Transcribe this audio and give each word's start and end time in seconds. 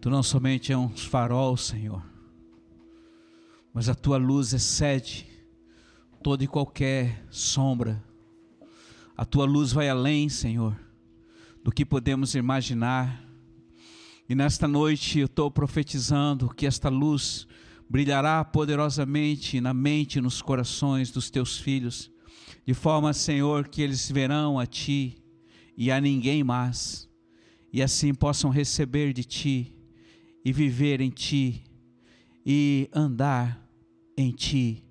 Tu 0.00 0.08
não 0.08 0.22
somente 0.22 0.72
é 0.72 0.78
um 0.78 0.88
farol, 0.90 1.56
Senhor, 1.56 2.04
mas 3.74 3.88
a 3.88 3.96
tua 3.96 4.16
luz 4.16 4.52
excede 4.52 5.26
toda 6.22 6.44
e 6.44 6.46
qualquer 6.46 7.26
sombra. 7.30 8.02
A 9.16 9.24
tua 9.24 9.44
luz 9.44 9.72
vai 9.72 9.88
além, 9.88 10.28
Senhor, 10.28 10.78
do 11.64 11.72
que 11.72 11.84
podemos 11.84 12.36
imaginar. 12.36 13.24
E 14.28 14.36
nesta 14.36 14.68
noite 14.68 15.18
eu 15.18 15.26
estou 15.26 15.50
profetizando 15.50 16.54
que 16.54 16.64
esta 16.64 16.88
luz 16.88 17.48
brilhará 17.90 18.44
poderosamente 18.44 19.60
na 19.60 19.74
mente 19.74 20.18
e 20.18 20.22
nos 20.22 20.40
corações 20.40 21.10
dos 21.10 21.28
teus 21.28 21.58
filhos, 21.58 22.08
de 22.64 22.72
forma, 22.72 23.12
Senhor, 23.12 23.66
que 23.66 23.82
eles 23.82 24.08
verão 24.08 24.60
a 24.60 24.66
Ti 24.66 25.20
e 25.76 25.90
a 25.90 26.00
ninguém 26.00 26.44
mais, 26.44 27.08
e 27.72 27.82
assim 27.82 28.14
possam 28.14 28.48
receber 28.48 29.12
de 29.12 29.24
Ti 29.24 29.77
e 30.48 30.52
viver 30.52 31.02
em 31.02 31.10
Ti 31.10 31.62
e 32.44 32.88
andar 32.94 33.62
em 34.16 34.30
Ti. 34.30 34.82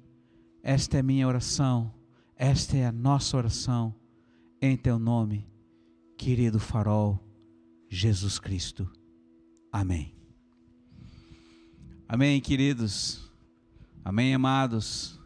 Esta 0.62 1.00
é 1.00 1.02
minha 1.02 1.28
oração, 1.28 1.92
esta 2.36 2.78
é 2.78 2.86
a 2.86 2.92
nossa 2.92 3.36
oração, 3.36 3.96
em 4.62 4.78
Teu 4.78 5.00
nome, 5.00 5.48
querido 6.16 6.60
farol, 6.60 7.20
Jesus 7.90 8.38
Cristo. 8.38 8.88
Amém. 9.72 10.14
Amém, 12.08 12.40
queridos. 12.40 13.28
Amém, 14.06 14.36
amados. 14.36 15.20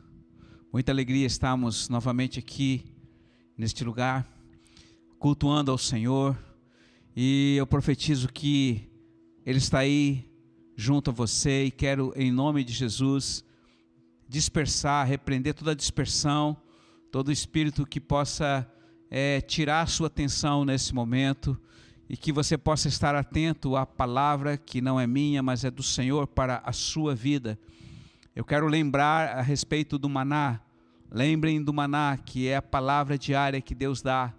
Muita 0.71 0.93
alegria 0.93 1.27
estarmos 1.27 1.89
novamente 1.89 2.39
aqui 2.39 2.85
neste 3.57 3.83
lugar, 3.83 4.25
cultuando 5.19 5.71
ao 5.71 5.77
Senhor. 5.77 6.37
E 7.13 7.55
eu 7.57 7.67
profetizo 7.67 8.29
que 8.29 8.89
Ele 9.45 9.57
está 9.57 9.79
aí 9.79 10.29
junto 10.75 11.09
a 11.09 11.13
você 11.13 11.65
e 11.65 11.71
quero, 11.71 12.13
em 12.15 12.31
nome 12.31 12.63
de 12.63 12.73
Jesus, 12.73 13.43
dispersar, 14.27 15.07
repreender 15.07 15.53
toda 15.53 15.71
a 15.71 15.75
dispersão, 15.75 16.55
todo 17.11 17.31
espírito 17.31 17.85
que 17.85 17.99
possa 17.99 18.69
é, 19.09 19.41
tirar 19.41 19.81
a 19.81 19.87
sua 19.87 20.07
atenção 20.07 20.63
nesse 20.63 20.93
momento 20.93 21.59
e 22.07 22.15
que 22.15 22.31
você 22.31 22.57
possa 22.57 22.87
estar 22.87 23.15
atento 23.15 23.75
à 23.75 23.85
palavra 23.85 24.57
que 24.57 24.79
não 24.79 24.99
é 24.99 25.07
minha, 25.07 25.41
mas 25.41 25.63
é 25.63 25.71
do 25.71 25.81
Senhor 25.81 26.27
para 26.27 26.61
a 26.63 26.71
sua 26.71 27.15
vida. 27.15 27.57
Eu 28.35 28.45
quero 28.45 28.67
lembrar 28.67 29.37
a 29.37 29.41
respeito 29.41 29.97
do 29.97 30.07
maná. 30.07 30.61
Lembrem 31.09 31.61
do 31.63 31.73
maná, 31.73 32.17
que 32.17 32.47
é 32.47 32.57
a 32.57 32.61
palavra 32.61 33.17
diária 33.17 33.59
que 33.59 33.73
Deus 33.73 34.01
dá 34.01 34.33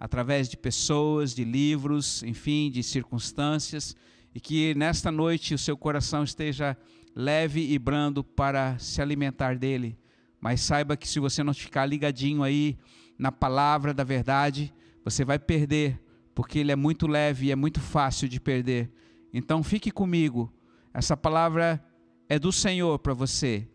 através 0.00 0.48
de 0.48 0.56
pessoas, 0.56 1.34
de 1.34 1.44
livros, 1.44 2.22
enfim, 2.22 2.70
de 2.70 2.82
circunstâncias, 2.82 3.96
e 4.34 4.40
que 4.40 4.74
nesta 4.74 5.10
noite 5.10 5.54
o 5.54 5.58
seu 5.58 5.76
coração 5.76 6.22
esteja 6.22 6.76
leve 7.14 7.72
e 7.72 7.78
brando 7.78 8.22
para 8.22 8.78
se 8.78 9.02
alimentar 9.02 9.56
dele. 9.56 9.98
Mas 10.40 10.60
saiba 10.60 10.96
que 10.96 11.08
se 11.08 11.18
você 11.18 11.42
não 11.42 11.52
ficar 11.52 11.86
ligadinho 11.86 12.42
aí 12.42 12.78
na 13.18 13.32
palavra 13.32 13.92
da 13.92 14.04
verdade, 14.04 14.72
você 15.04 15.24
vai 15.24 15.38
perder 15.38 16.00
porque 16.38 16.60
ele 16.60 16.70
é 16.70 16.76
muito 16.76 17.08
leve 17.08 17.46
e 17.46 17.50
é 17.50 17.56
muito 17.56 17.80
fácil 17.80 18.28
de 18.28 18.38
perder. 18.38 18.88
Então 19.34 19.60
fique 19.64 19.90
comigo. 19.90 20.52
Essa 20.94 21.16
palavra 21.16 21.84
é 22.28 22.38
do 22.38 22.52
Senhor 22.52 22.96
para 23.00 23.12
você. 23.12 23.68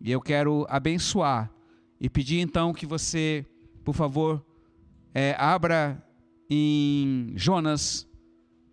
E 0.00 0.10
eu 0.10 0.20
quero 0.20 0.66
abençoar 0.68 1.52
e 2.00 2.10
pedir 2.10 2.40
então 2.40 2.72
que 2.72 2.84
você, 2.84 3.46
por 3.84 3.94
favor, 3.94 4.44
é, 5.14 5.36
abra 5.38 6.04
em 6.50 7.32
Jonas, 7.36 8.08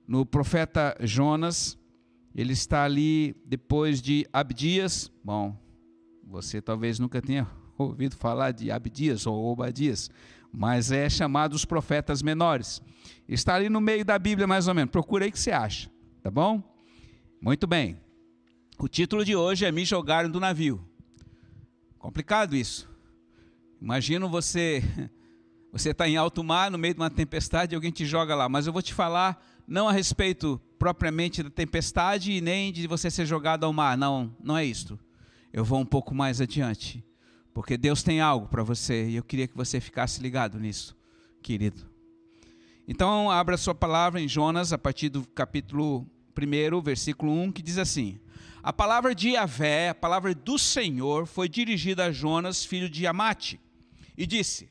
no 0.08 0.26
profeta 0.26 0.96
Jonas. 1.02 1.78
Ele 2.34 2.54
está 2.54 2.84
ali 2.84 3.36
depois 3.46 4.02
de 4.02 4.26
Abdias. 4.32 5.12
Bom, 5.24 5.58
você 6.24 6.62
talvez 6.62 7.00
nunca 7.00 7.22
tenha 7.22 7.48
ouvido 7.78 8.16
falar 8.16 8.52
de 8.52 8.72
Abdias 8.72 9.28
ou 9.28 9.52
Obadias, 9.52 10.10
mas 10.52 10.92
é 10.92 11.10
chamado 11.10 11.54
os 11.54 11.66
profetas 11.66 12.22
menores. 12.22 12.82
Está 13.28 13.56
ali 13.56 13.70
no 13.70 13.82
meio 13.82 14.06
da 14.06 14.18
Bíblia, 14.18 14.48
mais 14.48 14.68
ou 14.68 14.74
menos. 14.74 14.92
Procura 14.92 15.26
aí 15.26 15.32
que 15.32 15.40
você 15.40 15.52
acha, 15.52 15.92
tá 16.22 16.32
bom? 16.32 16.64
Muito 17.42 17.68
bem. 17.68 18.00
O 18.80 18.88
título 18.88 19.26
de 19.26 19.36
hoje 19.36 19.66
é 19.66 19.72
Me 19.72 19.84
Jogaram 19.84 20.30
do 20.30 20.40
Navio. 20.40 20.88
Complicado 21.98 22.56
isso. 22.56 22.90
Imagina 23.82 24.28
você, 24.28 24.84
você 25.72 25.90
está 25.90 26.08
em 26.08 26.16
alto 26.16 26.44
mar, 26.44 26.70
no 26.70 26.78
meio 26.78 26.94
de 26.94 27.00
uma 27.00 27.10
tempestade, 27.10 27.74
e 27.74 27.76
alguém 27.76 27.92
te 27.92 28.06
joga 28.06 28.36
lá. 28.36 28.48
Mas 28.48 28.68
eu 28.68 28.74
vou 28.74 28.82
te 28.82 28.94
falar 28.94 29.44
não 29.68 29.90
a 29.90 29.92
respeito 29.92 30.62
propriamente 30.80 31.44
da 31.44 31.50
tempestade 31.50 32.32
e 32.32 32.42
nem 32.42 32.72
de 32.72 32.88
você 32.88 33.12
ser 33.12 33.26
jogado 33.26 33.66
ao 33.66 33.74
mar. 33.74 33.98
Não, 33.98 34.34
não 34.42 34.58
é 34.58 34.64
isto. 34.64 34.98
Eu 35.52 35.66
vou 35.66 35.80
um 35.80 35.86
pouco 35.86 36.16
mais 36.16 36.40
adiante. 36.40 37.04
Porque 37.54 37.78
Deus 37.78 38.04
tem 38.04 38.22
algo 38.22 38.48
para 38.48 38.64
você 38.64 39.10
e 39.10 39.16
eu 39.16 39.24
queria 39.24 39.48
que 39.48 39.58
você 39.58 39.82
ficasse 39.82 40.22
ligado 40.22 40.60
nisso, 40.60 40.96
querido. 41.42 41.90
Então, 42.88 43.30
abra 43.30 43.58
sua 43.58 43.76
palavra 43.76 44.22
em 44.22 44.28
Jonas, 44.28 44.72
a 44.72 44.78
partir 44.78 45.10
do 45.10 45.28
capítulo 45.28 46.08
1, 46.40 46.82
versículo 46.82 47.34
1, 47.34 47.52
que 47.52 47.62
diz 47.62 47.78
assim: 47.78 48.20
A 48.64 48.72
palavra 48.72 49.14
de 49.14 49.32
Yahvé, 49.32 49.90
a 49.90 49.96
palavra 49.96 50.34
do 50.34 50.58
Senhor, 50.58 51.26
foi 51.26 51.50
dirigida 51.50 52.06
a 52.06 52.12
Jonas, 52.12 52.64
filho 52.64 52.88
de 52.88 53.08
Amate, 53.08 53.60
e 54.16 54.26
disse: 54.26 54.70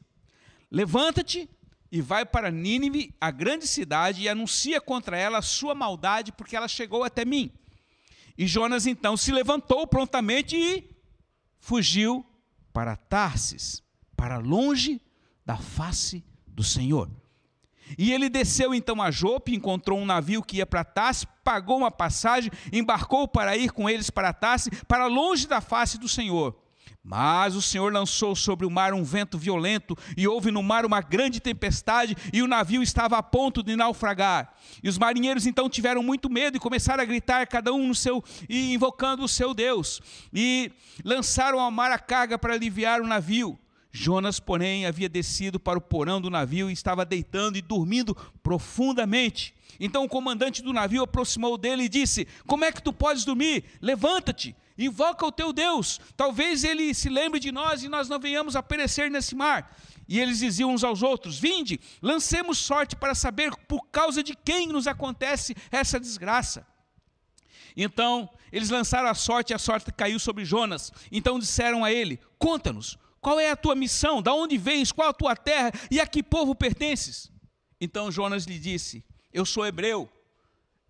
Levanta-te 0.71 1.51
e 1.97 2.03
vai 2.03 2.27
para 2.27 2.51
Nínive, 2.51 3.15
a 3.19 3.31
grande 3.31 3.67
cidade, 3.67 4.21
e 4.21 4.29
anuncia 4.29 4.83
contra 4.83 5.17
ela 5.17 5.39
a 5.39 5.43
sua 5.43 5.75
maldade, 5.75 6.31
porque 6.31 6.55
ela 6.55 6.69
chegou 6.69 7.03
até 7.03 7.25
mim. 7.25 7.51
E 8.37 8.47
Jonas 8.47 8.87
então 8.87 9.17
se 9.17 9.33
levantou 9.33 9.87
prontamente 9.87 10.55
e 10.55 10.91
fugiu 11.59 12.23
para 12.71 12.97
Tarsis, 12.97 13.83
para 14.15 14.37
longe 14.37 15.01
da 15.45 15.57
face 15.57 16.23
do 16.47 16.63
Senhor. 16.63 17.11
E 17.97 18.13
ele 18.13 18.29
desceu 18.29 18.75
então 18.75 19.01
a 19.01 19.11
Jope, 19.11 19.55
encontrou 19.55 19.99
um 19.99 20.05
navio 20.05 20.43
que 20.43 20.59
ia 20.59 20.67
para 20.67 20.85
Tarsis, 20.85 21.27
pagou 21.43 21.79
uma 21.79 21.91
passagem, 21.91 22.51
embarcou 22.71 23.27
para 23.27 23.57
ir 23.57 23.73
com 23.73 23.89
eles 23.89 24.11
para 24.11 24.35
Tarsis, 24.35 24.83
para 24.85 25.07
longe 25.07 25.47
da 25.47 25.63
face 25.63 25.97
do 25.97 26.11
Senhor. 26.11 26.55
Mas 27.07 27.55
o 27.55 27.63
Senhor 27.63 27.93
lançou 27.93 28.35
sobre 28.35 28.67
o 28.67 28.71
mar 28.71 28.93
um 28.93 29.05
vento 29.05 29.39
violento, 29.39 29.97
e 30.17 30.27
houve 30.27 30.51
no 30.51 30.61
mar 30.61 30.85
uma 30.85 31.01
grande 31.01 31.39
tempestade, 31.39 32.17
e 32.33 32.43
o 32.43 32.49
navio 32.49 32.83
estava 32.83 33.17
a 33.17 33.23
ponto 33.23 33.63
de 33.63 33.77
naufragar. 33.77 34.53
E 34.83 34.89
os 34.89 34.99
marinheiros 34.99 35.47
então 35.47 35.71
tiveram 35.71 36.03
muito 36.03 36.29
medo 36.29 36.57
e 36.57 36.61
começaram 36.61 37.01
a 37.01 37.07
gritar, 37.07 37.47
cada 37.47 37.73
um 37.73 37.87
no 37.87 37.95
seu 37.95 38.25
e 38.49 38.75
invocando 38.75 39.23
o 39.23 39.29
seu 39.29 39.55
Deus, 39.55 40.01
e 40.35 40.73
lançaram 41.05 41.61
ao 41.61 41.71
mar 41.71 41.93
a 41.93 41.99
carga 41.99 42.37
para 42.37 42.55
aliviar 42.55 43.01
o 43.01 43.07
navio. 43.07 43.57
Jonas, 43.97 44.39
porém, 44.39 44.87
havia 44.87 45.09
descido 45.09 45.59
para 45.59 45.79
o 45.79 45.83
porão 45.83 46.21
do 46.21 46.31
navio 46.31 46.69
e 46.69 46.73
estava 46.73 47.05
deitando 47.05 47.57
e 47.57 47.63
dormindo 47.63 48.15
profundamente. 48.43 49.55
Então 49.79 50.05
o 50.05 50.09
comandante 50.09 50.63
do 50.63 50.73
navio 50.73 51.03
aproximou 51.03 51.57
dele 51.59 51.85
e 51.85 51.89
disse: 51.89 52.27
Como 52.47 52.65
é 52.65 52.73
que 52.73 52.83
tu 52.83 52.93
podes 52.93 53.25
dormir? 53.25 53.65
Levanta-te 53.81 54.55
Invoca 54.79 55.25
o 55.25 55.33
teu 55.33 55.53
Deus. 55.53 56.01
Talvez 56.17 56.63
ele 56.63 56.93
se 56.93 57.09
lembre 57.09 57.41
de 57.41 57.51
nós 57.51 57.83
e 57.83 57.89
nós 57.89 58.09
não 58.09 58.19
venhamos 58.19 58.55
a 58.57 58.63
perecer 58.63 59.11
nesse 59.11 59.35
mar. 59.35 59.75
E 60.07 60.21
eles 60.21 60.39
diziam 60.39 60.73
uns 60.73 60.85
aos 60.85 61.03
outros: 61.03 61.39
Vinde, 61.39 61.81
lancemos 62.03 62.59
sorte 62.59 62.95
para 62.95 63.15
saber 63.15 63.55
por 63.67 63.87
causa 63.89 64.23
de 64.23 64.35
quem 64.35 64.69
nos 64.69 64.87
acontece 64.87 65.57
essa 65.71 65.99
desgraça. 65.99 66.67
Então, 67.77 68.29
eles 68.53 68.71
lançaram 68.71 69.09
a 69.09 69.15
sorte 69.15 69.53
e 69.53 69.55
a 69.55 69.59
sorte 69.59 69.93
caiu 69.93 70.19
sobre 70.19 70.45
Jonas. 70.45 70.93
Então 71.11 71.39
disseram 71.39 71.83
a 71.83 71.91
ele: 71.91 72.21
Conta-nos, 72.39 72.99
qual 73.27 73.41
é 73.41 73.51
a 73.51 73.57
tua 73.57 73.75
missão? 73.75 74.23
Da 74.23 74.33
onde 74.33 74.57
vens? 74.57 74.93
Qual 74.93 75.09
a 75.09 75.13
tua 75.13 75.35
terra? 75.35 75.73
E 75.91 75.99
a 75.99 76.07
que 76.07 76.23
povo 76.23 76.55
pertences? 76.55 77.29
Então 77.81 78.13
Jonas 78.13 78.45
lhe 78.45 78.57
disse: 78.57 79.05
Eu 79.33 79.45
sou 79.45 79.67
hebreu. 79.67 80.09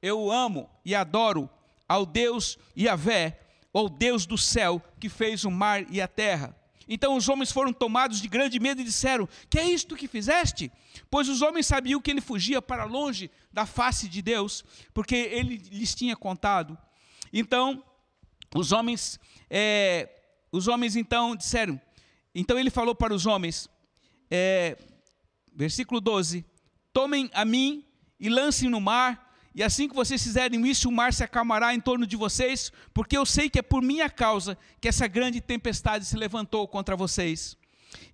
Eu 0.02 0.30
amo 0.30 0.68
e 0.84 0.94
adoro 0.94 1.48
ao 1.88 2.04
Deus 2.04 2.58
Yahvé, 2.78 3.40
ao 3.72 3.88
Deus 3.88 4.26
do 4.26 4.36
céu 4.36 4.82
que 5.00 5.08
fez 5.08 5.46
o 5.46 5.50
mar 5.50 5.90
e 5.90 5.98
a 5.98 6.06
terra. 6.06 6.54
Então 6.86 7.16
os 7.16 7.26
homens 7.26 7.50
foram 7.50 7.72
tomados 7.72 8.20
de 8.20 8.28
grande 8.28 8.60
medo 8.60 8.82
e 8.82 8.84
disseram: 8.84 9.26
Que 9.48 9.58
é 9.58 9.70
isto 9.70 9.96
que 9.96 10.06
fizeste? 10.06 10.70
Pois 11.10 11.30
os 11.30 11.40
homens 11.40 11.66
sabiam 11.66 12.02
que 12.02 12.10
ele 12.10 12.20
fugia 12.20 12.60
para 12.60 12.84
longe 12.84 13.30
da 13.50 13.64
face 13.64 14.10
de 14.10 14.20
Deus, 14.20 14.62
porque 14.92 15.14
ele 15.14 15.56
lhes 15.56 15.94
tinha 15.94 16.14
contado. 16.14 16.76
Então 17.32 17.82
os 18.54 18.72
homens, 18.72 19.18
é, 19.48 20.10
os 20.52 20.68
homens 20.68 20.96
então 20.96 21.34
disseram. 21.34 21.80
Então 22.38 22.58
ele 22.58 22.68
falou 22.68 22.94
para 22.94 23.14
os 23.14 23.24
homens, 23.24 23.66
é, 24.30 24.76
versículo 25.54 26.02
12: 26.02 26.44
Tomem 26.92 27.30
a 27.32 27.46
mim 27.46 27.82
e 28.20 28.28
lancem 28.28 28.68
no 28.68 28.78
mar, 28.78 29.34
e 29.54 29.62
assim 29.62 29.88
que 29.88 29.94
vocês 29.94 30.22
fizerem 30.22 30.68
isso, 30.68 30.90
o 30.90 30.92
mar 30.92 31.14
se 31.14 31.24
acalmará 31.24 31.74
em 31.74 31.80
torno 31.80 32.06
de 32.06 32.14
vocês, 32.14 32.70
porque 32.92 33.16
eu 33.16 33.24
sei 33.24 33.48
que 33.48 33.58
é 33.58 33.62
por 33.62 33.80
minha 33.80 34.10
causa 34.10 34.58
que 34.82 34.86
essa 34.86 35.06
grande 35.06 35.40
tempestade 35.40 36.04
se 36.04 36.14
levantou 36.14 36.68
contra 36.68 36.94
vocês. 36.94 37.56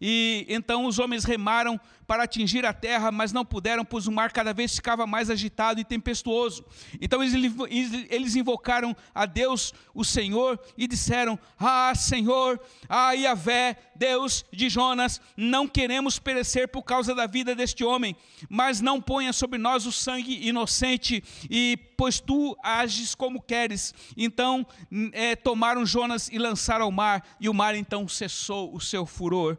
E 0.01 0.47
então 0.49 0.87
os 0.87 1.01
homens 1.01 1.25
remaram 1.25 1.81
para 2.13 2.25
atingir 2.25 2.67
a 2.67 2.75
terra, 2.75 3.11
mas 3.11 3.33
não 3.33 3.43
puderam, 3.43 3.87
pois 3.87 4.07
o 4.07 4.13
mar 4.13 4.33
cada 4.33 4.53
vez 4.53 4.77
ficava 4.77 5.07
mais 5.07 5.31
agitado 5.31 5.81
e 5.81 5.85
tempestuoso. 5.85 6.63
Então 7.01 7.23
eles, 7.23 8.37
invocaram 8.37 8.95
a 9.15 9.25
Deus, 9.25 9.73
o 9.95 10.05
Senhor, 10.05 10.61
e 10.77 10.87
disseram: 10.87 11.39
Ah, 11.59 11.95
Senhor, 11.95 12.61
ah, 12.87 13.13
Yahvé, 13.13 13.79
Deus 13.97 14.45
de 14.53 14.69
Jonas, 14.69 15.23
não 15.39 15.67
queremos 15.67 16.19
perecer 16.19 16.69
por 16.69 16.83
causa 16.83 17.15
da 17.15 17.27
vida 17.27 17.55
deste 17.55 17.83
homem, 17.83 18.15
mas 18.47 18.83
não 18.83 19.01
ponha 19.01 19.33
sobre 19.33 19.59
nós 19.59 19.87
o 19.87 19.91
sangue 19.91 20.47
inocente, 20.47 21.25
e 21.49 21.79
pois 21.97 22.21
tu 22.21 22.55
ages 22.63 23.15
como 23.15 23.41
queres. 23.41 23.95
Então 24.19 24.67
é, 25.13 25.35
tomaram 25.35 25.87
Jonas 25.87 26.29
e 26.31 26.37
lançaram 26.37 26.85
ao 26.85 26.93
mar, 26.93 27.27
e 27.41 27.49
o 27.49 27.55
mar 27.55 27.75
então 27.75 28.07
cessou 28.07 28.77
o 28.77 28.79
seu 28.79 29.07
furor. 29.07 29.57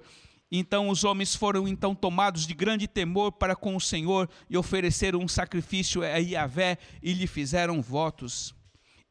Então 0.56 0.90
os 0.90 1.04
homens 1.04 1.36
foram 1.36 1.68
então 1.68 1.96
tomados 1.96 2.46
de 2.46 2.54
grande 2.54 2.88
temor 2.88 3.32
para 3.32 3.56
com 3.56 3.76
o 3.76 3.82
Senhor 3.82 4.30
e 4.48 4.56
ofereceram 4.56 5.20
um 5.20 5.28
sacrifício 5.28 6.04
a 6.04 6.18
Yahvé 6.18 6.78
e 7.02 7.12
lhe 7.12 7.26
fizeram 7.26 7.82
votos. 7.82 8.54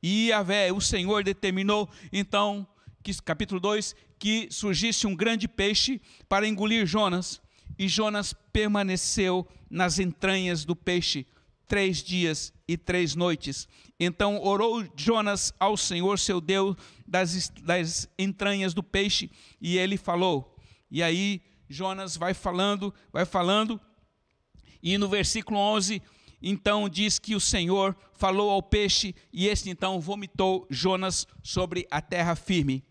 E 0.00 0.28
Yahvé, 0.28 0.72
o 0.72 0.80
Senhor, 0.80 1.24
determinou 1.24 1.90
então, 2.12 2.64
que, 3.02 3.12
capítulo 3.22 3.58
2, 3.58 3.92
que 4.20 4.46
surgisse 4.52 5.04
um 5.04 5.16
grande 5.16 5.48
peixe 5.48 6.00
para 6.28 6.46
engolir 6.46 6.86
Jonas. 6.86 7.42
E 7.76 7.88
Jonas 7.88 8.32
permaneceu 8.52 9.44
nas 9.68 9.98
entranhas 9.98 10.64
do 10.64 10.76
peixe 10.76 11.26
três 11.66 12.04
dias 12.04 12.52
e 12.68 12.76
três 12.76 13.16
noites. 13.16 13.66
Então 13.98 14.40
orou 14.40 14.86
Jonas 14.94 15.52
ao 15.58 15.76
Senhor, 15.76 16.20
seu 16.20 16.40
Deus, 16.40 16.76
das, 17.04 17.48
das 17.62 18.08
entranhas 18.16 18.72
do 18.72 18.82
peixe, 18.82 19.28
e 19.60 19.76
ele 19.76 19.96
falou: 19.96 20.51
e 20.92 21.02
aí 21.02 21.40
Jonas 21.70 22.18
vai 22.18 22.34
falando, 22.34 22.92
vai 23.10 23.24
falando, 23.24 23.80
e 24.82 24.98
no 24.98 25.08
versículo 25.08 25.58
11, 25.58 26.02
então 26.42 26.86
diz 26.86 27.18
que 27.18 27.34
o 27.34 27.40
Senhor 27.40 27.96
falou 28.12 28.50
ao 28.50 28.62
peixe, 28.62 29.14
e 29.32 29.48
este 29.48 29.70
então 29.70 29.98
vomitou 29.98 30.66
Jonas 30.68 31.26
sobre 31.42 31.86
a 31.90 32.02
terra 32.02 32.36
firme. 32.36 32.84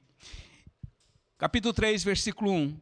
Capítulo 1.38 1.76
3, 1.76 2.04
versículo 2.04 2.52
1. 2.52 2.80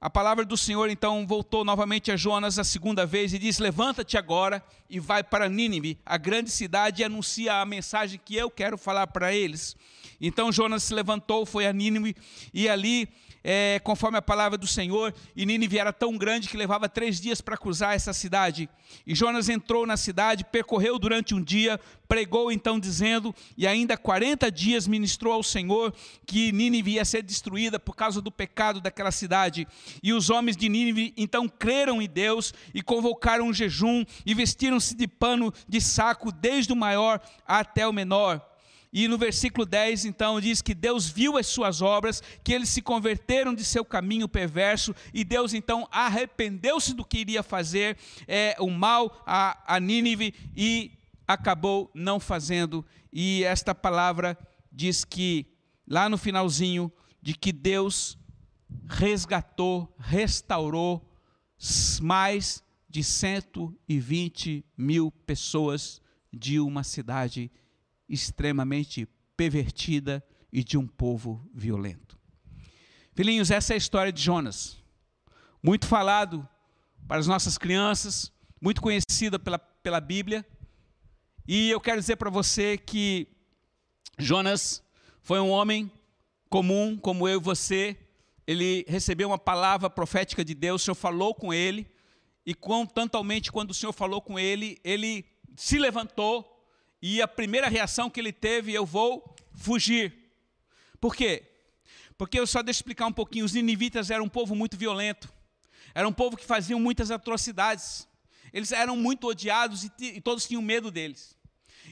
A 0.00 0.08
palavra 0.08 0.44
do 0.44 0.56
Senhor 0.56 0.88
então 0.88 1.26
voltou 1.26 1.64
novamente 1.64 2.12
a 2.12 2.16
Jonas 2.16 2.56
a 2.56 2.64
segunda 2.64 3.04
vez 3.04 3.34
e 3.34 3.38
diz: 3.38 3.58
Levanta-te 3.58 4.16
agora 4.16 4.64
e 4.88 5.00
vai 5.00 5.24
para 5.24 5.48
Nínive, 5.48 5.98
a 6.06 6.16
grande 6.16 6.50
cidade, 6.50 7.02
e 7.02 7.04
anuncia 7.04 7.56
a 7.56 7.66
mensagem 7.66 8.20
que 8.24 8.36
eu 8.36 8.50
quero 8.50 8.78
falar 8.78 9.08
para 9.08 9.34
eles. 9.34 9.76
Então 10.20 10.52
Jonas 10.52 10.84
se 10.84 10.94
levantou, 10.94 11.44
foi 11.44 11.66
a 11.66 11.72
Nínive, 11.72 12.16
e 12.54 12.68
ali 12.68 13.08
é, 13.42 13.80
conforme 13.82 14.18
a 14.18 14.22
palavra 14.22 14.58
do 14.58 14.66
Senhor, 14.66 15.14
e 15.34 15.46
Nínive 15.46 15.78
era 15.78 15.92
tão 15.92 16.16
grande 16.16 16.48
que 16.48 16.56
levava 16.56 16.88
três 16.88 17.20
dias 17.20 17.40
para 17.40 17.56
cruzar 17.56 17.94
essa 17.94 18.12
cidade. 18.12 18.68
E 19.06 19.14
Jonas 19.14 19.48
entrou 19.48 19.86
na 19.86 19.96
cidade, 19.96 20.44
percorreu 20.44 20.98
durante 20.98 21.34
um 21.34 21.42
dia, 21.42 21.80
pregou 22.08 22.50
então 22.50 22.78
dizendo, 22.78 23.34
e 23.56 23.66
ainda 23.66 23.96
40 23.96 24.50
dias 24.50 24.86
ministrou 24.86 25.32
ao 25.32 25.42
Senhor 25.42 25.94
que 26.26 26.52
Nínive 26.52 26.92
ia 26.92 27.04
ser 27.04 27.22
destruída 27.22 27.78
por 27.78 27.94
causa 27.94 28.20
do 28.20 28.30
pecado 28.30 28.80
daquela 28.80 29.12
cidade. 29.12 29.66
E 30.02 30.12
os 30.12 30.28
homens 30.28 30.56
de 30.56 30.68
Nínive 30.68 31.14
então 31.16 31.48
creram 31.48 32.02
em 32.02 32.08
Deus 32.08 32.52
e 32.74 32.82
convocaram 32.82 33.46
um 33.46 33.54
jejum 33.54 34.04
e 34.26 34.34
vestiram-se 34.34 34.94
de 34.94 35.06
pano 35.06 35.52
de 35.68 35.80
saco, 35.80 36.32
desde 36.32 36.72
o 36.72 36.76
maior 36.76 37.20
até 37.46 37.86
o 37.86 37.92
menor. 37.92 38.49
E 38.92 39.06
no 39.06 39.16
versículo 39.16 39.64
10, 39.64 40.04
então, 40.04 40.40
diz 40.40 40.60
que 40.60 40.74
Deus 40.74 41.08
viu 41.08 41.36
as 41.36 41.46
suas 41.46 41.80
obras, 41.80 42.20
que 42.42 42.52
eles 42.52 42.68
se 42.68 42.82
converteram 42.82 43.54
de 43.54 43.64
seu 43.64 43.84
caminho 43.84 44.28
perverso, 44.28 44.94
e 45.14 45.22
Deus 45.22 45.54
então 45.54 45.86
arrependeu-se 45.92 46.92
do 46.92 47.04
que 47.04 47.18
iria 47.18 47.42
fazer 47.42 47.96
é, 48.26 48.56
o 48.58 48.68
mal 48.68 49.22
a, 49.24 49.76
a 49.76 49.78
Nínive 49.78 50.34
e 50.56 50.92
acabou 51.26 51.88
não 51.94 52.18
fazendo. 52.18 52.84
E 53.12 53.44
esta 53.44 53.74
palavra 53.74 54.36
diz 54.72 55.04
que, 55.04 55.46
lá 55.86 56.08
no 56.08 56.18
finalzinho, 56.18 56.92
de 57.22 57.34
que 57.34 57.52
Deus 57.52 58.18
resgatou, 58.88 59.94
restaurou 59.98 61.08
mais 62.00 62.62
de 62.88 63.04
120 63.04 64.64
mil 64.76 65.12
pessoas 65.12 66.00
de 66.32 66.58
uma 66.58 66.82
cidade 66.82 67.50
extremamente 68.10 69.06
pervertida 69.36 70.22
e 70.52 70.64
de 70.64 70.76
um 70.76 70.86
povo 70.86 71.48
violento. 71.54 72.18
Filhinhos, 73.14 73.50
essa 73.50 73.72
é 73.72 73.74
a 73.74 73.78
história 73.78 74.12
de 74.12 74.20
Jonas. 74.20 74.76
Muito 75.62 75.86
falado 75.86 76.46
para 77.06 77.18
as 77.18 77.26
nossas 77.26 77.56
crianças, 77.56 78.32
muito 78.60 78.82
conhecida 78.82 79.38
pela, 79.38 79.58
pela 79.58 80.00
Bíblia. 80.00 80.46
E 81.46 81.70
eu 81.70 81.80
quero 81.80 82.00
dizer 82.00 82.16
para 82.16 82.30
você 82.30 82.76
que 82.76 83.28
Jonas 84.18 84.82
foi 85.22 85.40
um 85.40 85.50
homem 85.50 85.90
comum, 86.48 86.96
como 86.96 87.28
eu 87.28 87.40
e 87.40 87.42
você. 87.42 87.96
Ele 88.46 88.84
recebeu 88.88 89.28
uma 89.28 89.38
palavra 89.38 89.88
profética 89.88 90.44
de 90.44 90.54
Deus, 90.54 90.82
o 90.82 90.84
Senhor 90.84 90.94
falou 90.94 91.34
com 91.34 91.54
ele, 91.54 91.86
e 92.44 92.54
com, 92.54 92.84
tantalmente 92.84 93.52
quando 93.52 93.70
o 93.70 93.74
Senhor 93.74 93.92
falou 93.92 94.20
com 94.20 94.38
ele, 94.38 94.78
ele 94.82 95.24
se 95.56 95.78
levantou 95.78 96.59
e 97.02 97.22
a 97.22 97.28
primeira 97.28 97.68
reação 97.68 98.10
que 98.10 98.20
ele 98.20 98.32
teve, 98.32 98.72
eu 98.72 98.84
vou 98.84 99.34
fugir. 99.54 100.12
Por 101.00 101.14
quê? 101.14 101.44
Porque 102.18 102.38
eu 102.38 102.46
só 102.46 102.62
deixo 102.62 102.78
explicar 102.78 103.06
um 103.06 103.12
pouquinho, 103.12 103.44
os 103.44 103.54
ninivitas 103.54 104.10
eram 104.10 104.26
um 104.26 104.28
povo 104.28 104.54
muito 104.54 104.76
violento. 104.76 105.32
Era 105.94 106.06
um 106.06 106.12
povo 106.12 106.36
que 106.36 106.44
faziam 106.44 106.78
muitas 106.78 107.10
atrocidades. 107.10 108.06
Eles 108.52 108.72
eram 108.72 108.96
muito 108.96 109.26
odiados 109.26 109.84
e, 109.84 109.92
e 110.00 110.20
todos 110.20 110.46
tinham 110.46 110.62
medo 110.62 110.90
deles. 110.90 111.36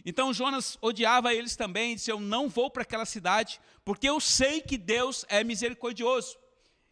Então 0.05 0.33
Jonas 0.33 0.77
odiava 0.81 1.35
eles 1.35 1.57
também 1.57 1.93
e 1.93 1.95
disse: 1.95 2.11
Eu 2.11 2.21
não 2.21 2.49
vou 2.49 2.71
para 2.71 2.83
aquela 2.83 3.05
cidade, 3.05 3.61
porque 3.85 4.09
eu 4.09 4.21
sei 4.21 4.61
que 4.61 4.77
Deus 4.77 5.25
é 5.29 5.43
misericordioso. 5.43 6.37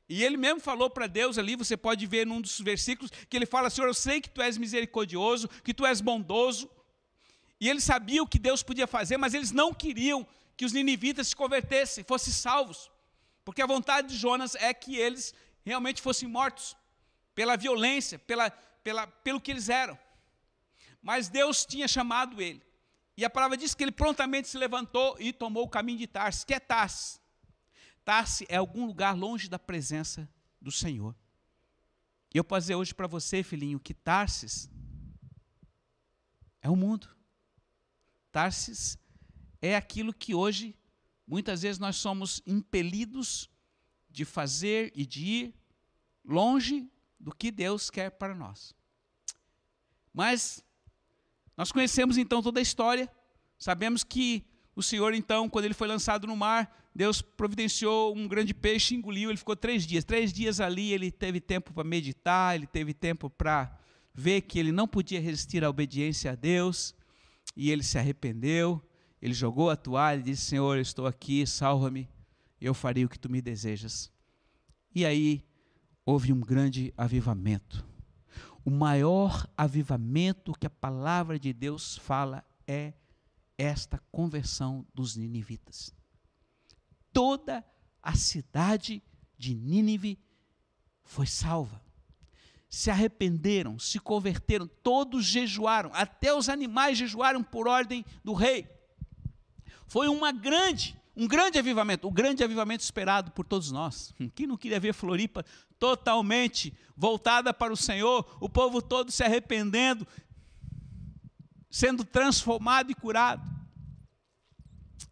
E 0.08 0.22
ele 0.22 0.36
mesmo 0.36 0.60
falou 0.60 0.88
para 0.88 1.06
Deus 1.06 1.36
ali, 1.36 1.56
você 1.56 1.76
pode 1.76 2.06
ver 2.06 2.24
num 2.24 2.40
dos 2.40 2.60
versículos, 2.60 3.10
que 3.28 3.36
ele 3.36 3.46
fala: 3.46 3.70
Senhor, 3.70 3.88
eu 3.88 3.94
sei 3.94 4.20
que 4.20 4.30
tu 4.30 4.40
és 4.40 4.56
misericordioso, 4.56 5.48
que 5.62 5.74
tu 5.74 5.84
és 5.84 6.00
bondoso, 6.00 6.70
e 7.60 7.68
eles 7.68 7.84
sabiam 7.84 8.24
o 8.24 8.28
que 8.28 8.38
Deus 8.38 8.62
podia 8.62 8.86
fazer, 8.86 9.16
mas 9.16 9.34
eles 9.34 9.50
não 9.50 9.72
queriam 9.72 10.26
que 10.56 10.64
os 10.64 10.72
ninivitas 10.72 11.28
se 11.28 11.36
convertessem, 11.36 12.04
fossem 12.04 12.32
salvos. 12.32 12.90
Porque 13.44 13.62
a 13.62 13.66
vontade 13.66 14.08
de 14.08 14.16
Jonas 14.16 14.54
é 14.56 14.72
que 14.74 14.96
eles 14.96 15.34
realmente 15.64 16.02
fossem 16.02 16.28
mortos 16.28 16.76
pela 17.34 17.56
violência, 17.56 18.18
pela, 18.18 18.50
pela, 18.50 19.06
pelo 19.06 19.40
que 19.40 19.50
eles 19.50 19.68
eram. 19.68 19.98
Mas 21.00 21.28
Deus 21.28 21.64
tinha 21.64 21.86
chamado 21.86 22.42
ele. 22.42 22.62
E 23.16 23.24
a 23.24 23.30
palavra 23.30 23.56
diz 23.56 23.74
que 23.74 23.82
ele 23.82 23.92
prontamente 23.92 24.48
se 24.48 24.58
levantou 24.58 25.16
e 25.18 25.32
tomou 25.32 25.64
o 25.64 25.68
caminho 25.68 25.98
de 25.98 26.06
Tarsis. 26.06 26.44
Que 26.44 26.54
é 26.54 26.60
Tarsis? 26.60 27.20
Tarsis 28.04 28.46
é 28.50 28.56
algum 28.56 28.86
lugar 28.86 29.16
longe 29.16 29.48
da 29.48 29.58
presença 29.58 30.28
do 30.60 30.70
Senhor. 30.70 31.16
E 32.34 32.38
eu 32.38 32.44
posso 32.44 32.62
dizer 32.62 32.74
hoje 32.74 32.94
para 32.94 33.06
você, 33.06 33.42
filhinho, 33.42 33.80
que 33.80 33.94
Tarsis 33.94 34.68
é 36.60 36.68
o 36.68 36.76
mundo. 36.76 37.15
Tarsis 38.36 38.98
é 39.62 39.74
aquilo 39.74 40.12
que 40.12 40.34
hoje, 40.34 40.76
muitas 41.26 41.62
vezes, 41.62 41.78
nós 41.78 41.96
somos 41.96 42.42
impelidos 42.46 43.48
de 44.10 44.26
fazer 44.26 44.92
e 44.94 45.06
de 45.06 45.24
ir 45.24 45.54
longe 46.22 46.86
do 47.18 47.34
que 47.34 47.50
Deus 47.50 47.88
quer 47.88 48.10
para 48.10 48.34
nós. 48.34 48.74
Mas 50.12 50.62
nós 51.56 51.72
conhecemos 51.72 52.18
então 52.18 52.42
toda 52.42 52.60
a 52.60 52.62
história, 52.62 53.10
sabemos 53.58 54.04
que 54.04 54.44
o 54.74 54.82
Senhor, 54.82 55.14
então, 55.14 55.48
quando 55.48 55.64
ele 55.64 55.72
foi 55.72 55.88
lançado 55.88 56.26
no 56.26 56.36
mar, 56.36 56.90
Deus 56.94 57.22
providenciou 57.22 58.14
um 58.14 58.28
grande 58.28 58.52
peixe, 58.52 58.94
engoliu, 58.94 59.30
ele 59.30 59.38
ficou 59.38 59.56
três 59.56 59.86
dias. 59.86 60.04
Três 60.04 60.30
dias 60.30 60.60
ali 60.60 60.92
ele 60.92 61.10
teve 61.10 61.40
tempo 61.40 61.72
para 61.72 61.84
meditar, 61.84 62.54
ele 62.54 62.66
teve 62.66 62.92
tempo 62.92 63.30
para 63.30 63.74
ver 64.12 64.42
que 64.42 64.58
ele 64.58 64.72
não 64.72 64.86
podia 64.86 65.22
resistir 65.22 65.64
à 65.64 65.70
obediência 65.70 66.32
a 66.32 66.34
Deus 66.34 66.94
e 67.56 67.70
ele 67.70 67.82
se 67.82 67.98
arrependeu, 67.98 68.86
ele 69.20 69.32
jogou 69.32 69.70
a 69.70 69.76
toalha 69.76 70.20
e 70.20 70.24
disse: 70.24 70.42
Senhor, 70.42 70.78
estou 70.78 71.06
aqui, 71.06 71.46
salva-me, 71.46 72.08
eu 72.60 72.74
farei 72.74 73.04
o 73.04 73.08
que 73.08 73.18
tu 73.18 73.30
me 73.30 73.40
desejas. 73.40 74.12
E 74.94 75.04
aí 75.06 75.44
houve 76.04 76.32
um 76.32 76.40
grande 76.40 76.92
avivamento. 76.96 77.84
O 78.64 78.70
maior 78.70 79.48
avivamento 79.56 80.52
que 80.52 80.66
a 80.66 80.70
palavra 80.70 81.38
de 81.38 81.52
Deus 81.52 81.96
fala 81.96 82.44
é 82.66 82.92
esta 83.56 83.98
conversão 84.10 84.86
dos 84.92 85.16
ninivitas. 85.16 85.94
Toda 87.12 87.64
a 88.02 88.14
cidade 88.14 89.02
de 89.38 89.54
Nínive 89.54 90.18
foi 91.04 91.26
salva 91.26 91.85
se 92.68 92.90
arrependeram, 92.90 93.78
se 93.78 93.98
converteram, 93.98 94.68
todos 94.82 95.24
jejuaram, 95.24 95.90
até 95.94 96.34
os 96.34 96.48
animais 96.48 96.98
jejuaram 96.98 97.42
por 97.42 97.68
ordem 97.68 98.04
do 98.24 98.32
rei. 98.32 98.68
Foi 99.86 100.08
uma 100.08 100.32
grande, 100.32 100.98
um 101.16 101.26
grande 101.26 101.58
avivamento, 101.58 102.08
o 102.08 102.10
grande 102.10 102.42
avivamento 102.42 102.82
esperado 102.82 103.30
por 103.30 103.46
todos 103.46 103.70
nós. 103.70 104.12
Quem 104.34 104.46
não 104.46 104.56
queria 104.56 104.80
ver 104.80 104.92
Floripa 104.92 105.44
totalmente 105.78 106.74
voltada 106.96 107.54
para 107.54 107.72
o 107.72 107.76
Senhor, 107.76 108.26
o 108.40 108.48
povo 108.48 108.82
todo 108.82 109.12
se 109.12 109.22
arrependendo, 109.22 110.06
sendo 111.70 112.04
transformado 112.04 112.90
e 112.90 112.94
curado. 112.94 113.55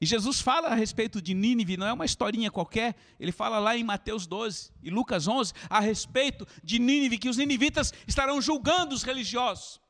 E 0.04 0.06
Jesus 0.06 0.38
fala 0.38 0.68
a 0.68 0.74
respeito 0.74 1.22
de 1.22 1.32
Nínive, 1.32 1.78
não 1.78 1.86
é 1.86 1.92
uma 1.94 2.04
historinha 2.04 2.50
qualquer, 2.50 2.94
ele 3.18 3.32
fala 3.32 3.58
lá 3.58 3.74
em 3.74 3.82
Mateus 3.82 4.26
12 4.26 4.70
e 4.82 4.90
Lucas 4.90 5.26
11 5.26 5.54
a 5.70 5.80
respeito 5.80 6.46
de 6.62 6.78
Nínive, 6.78 7.16
que 7.16 7.26
os 7.26 7.38
ninivitas 7.38 7.90
estarão 8.06 8.38
julgando 8.38 8.94
os 8.94 9.02
religiosos. 9.02 9.80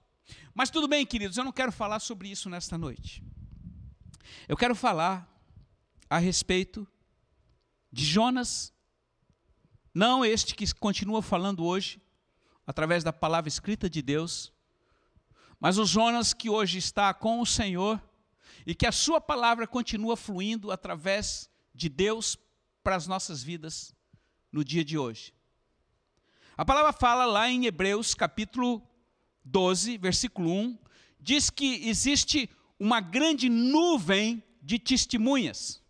Mas 0.54 0.70
tudo 0.70 0.86
bem, 0.86 1.04
queridos, 1.04 1.36
eu 1.36 1.42
não 1.42 1.50
quero 1.50 1.72
falar 1.72 1.98
sobre 1.98 2.28
isso 2.28 2.48
nesta 2.48 2.78
noite. 2.78 3.24
Eu 4.46 4.56
quero 4.56 4.76
falar 4.76 5.28
a 6.08 6.18
respeito 6.18 6.86
de 7.90 8.04
Jonas, 8.04 8.72
não 9.92 10.24
este 10.24 10.54
que 10.54 10.72
continua 10.74 11.22
falando 11.22 11.64
hoje, 11.64 12.00
através 12.64 13.02
da 13.02 13.12
palavra 13.12 13.48
escrita 13.48 13.90
de 13.90 14.00
Deus, 14.00 14.52
mas 15.58 15.76
o 15.76 15.84
Jonas 15.84 16.32
que 16.32 16.48
hoje 16.48 16.78
está 16.78 17.12
com 17.12 17.40
o 17.40 17.46
Senhor 17.46 18.00
e 18.66 18.74
que 18.74 18.86
a 18.86 18.92
sua 18.92 19.20
palavra 19.20 19.66
continua 19.66 20.16
fluindo 20.16 20.70
através 20.70 21.50
de 21.74 21.88
Deus 21.88 22.38
para 22.82 22.96
as 22.96 23.06
nossas 23.06 23.42
vidas 23.42 23.94
no 24.50 24.64
dia 24.64 24.84
de 24.84 24.96
hoje. 24.96 25.34
A 26.56 26.64
palavra 26.64 26.92
fala 26.92 27.24
lá 27.24 27.48
em 27.48 27.66
Hebreus 27.66 28.14
capítulo 28.14 28.80
12, 29.44 29.98
versículo 29.98 30.50
1, 30.50 30.78
diz 31.20 31.50
que 31.50 31.88
existe 31.88 32.48
uma 32.78 33.00
grande 33.00 33.48
nuvem 33.48 34.42
de 34.62 34.78
testemunhas 34.78 35.82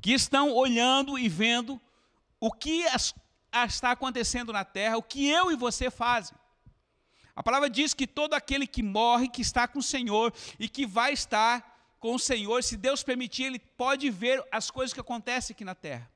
que 0.00 0.12
estão 0.12 0.52
olhando 0.54 1.18
e 1.18 1.28
vendo 1.28 1.80
o 2.40 2.52
que 2.52 2.84
está 3.52 3.90
acontecendo 3.90 4.52
na 4.52 4.64
terra, 4.64 4.96
o 4.96 5.02
que 5.02 5.26
eu 5.26 5.50
e 5.50 5.56
você 5.56 5.90
fazem. 5.90 6.36
A 7.34 7.42
palavra 7.42 7.68
diz 7.68 7.94
que 7.94 8.06
todo 8.06 8.34
aquele 8.34 8.66
que 8.66 8.82
morre, 8.82 9.28
que 9.28 9.42
está 9.42 9.66
com 9.66 9.78
o 9.78 9.82
Senhor 9.82 10.32
e 10.58 10.68
que 10.68 10.86
vai 10.86 11.12
estar 11.12 11.77
com 11.98 12.14
o 12.14 12.18
Senhor, 12.18 12.62
se 12.62 12.76
Deus 12.76 13.02
permitir, 13.02 13.44
ele 13.44 13.58
pode 13.58 14.08
ver 14.10 14.42
as 14.52 14.70
coisas 14.70 14.92
que 14.92 15.00
acontecem 15.00 15.54
aqui 15.54 15.64
na 15.64 15.74
terra. 15.74 16.10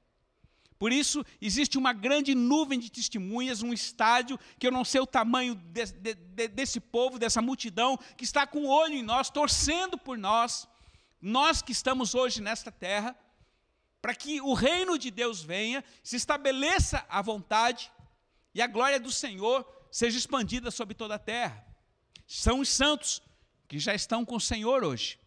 Por 0.79 0.93
isso, 0.93 1.25
existe 1.41 1.79
uma 1.79 1.93
grande 1.93 2.35
nuvem 2.35 2.79
de 2.79 2.91
testemunhas, 2.91 3.63
um 3.63 3.73
estádio, 3.73 4.39
que 4.59 4.67
eu 4.67 4.73
não 4.73 4.85
sei 4.85 5.01
o 5.01 5.07
tamanho 5.07 5.55
de, 5.55 5.87
de, 5.87 6.15
de, 6.15 6.49
desse 6.49 6.81
povo, 6.81 7.19
dessa 7.19 7.41
multidão, 7.41 7.97
que 8.17 8.25
está 8.25 8.47
com 8.47 8.65
o 8.65 8.69
olho 8.69 8.95
em 8.95 9.03
nós, 9.03 9.31
torcendo 9.31 9.97
por 9.97 10.19
nós, 10.19 10.67
nós 11.21 11.63
que 11.63 11.71
estamos 11.71 12.17
hoje 12.17 12.41
nesta 12.41 12.73
terra, 12.73 13.17
para 14.01 14.13
que 14.13 14.41
o 14.41 14.55
reino 14.55 14.99
de 14.99 15.13
Deus 15.13 15.41
venha, 15.41 15.85
se 16.03 16.17
estabeleça 16.17 17.07
a 17.09 17.23
vontade 17.23 17.93
e 18.53 18.61
a 18.61 18.67
glória 18.67 18.99
do 18.99 19.13
Senhor 19.13 19.65
seja 19.89 20.19
expandida 20.19 20.73
sobre 20.73 20.95
toda 20.95 21.15
a 21.15 21.19
terra. 21.19 21.65
São 22.27 22.59
os 22.59 22.69
santos 22.69 23.23
que 23.69 23.79
já 23.79 23.95
estão 23.95 24.25
com 24.25 24.35
o 24.35 24.41
Senhor 24.41 24.83
hoje 24.83 25.22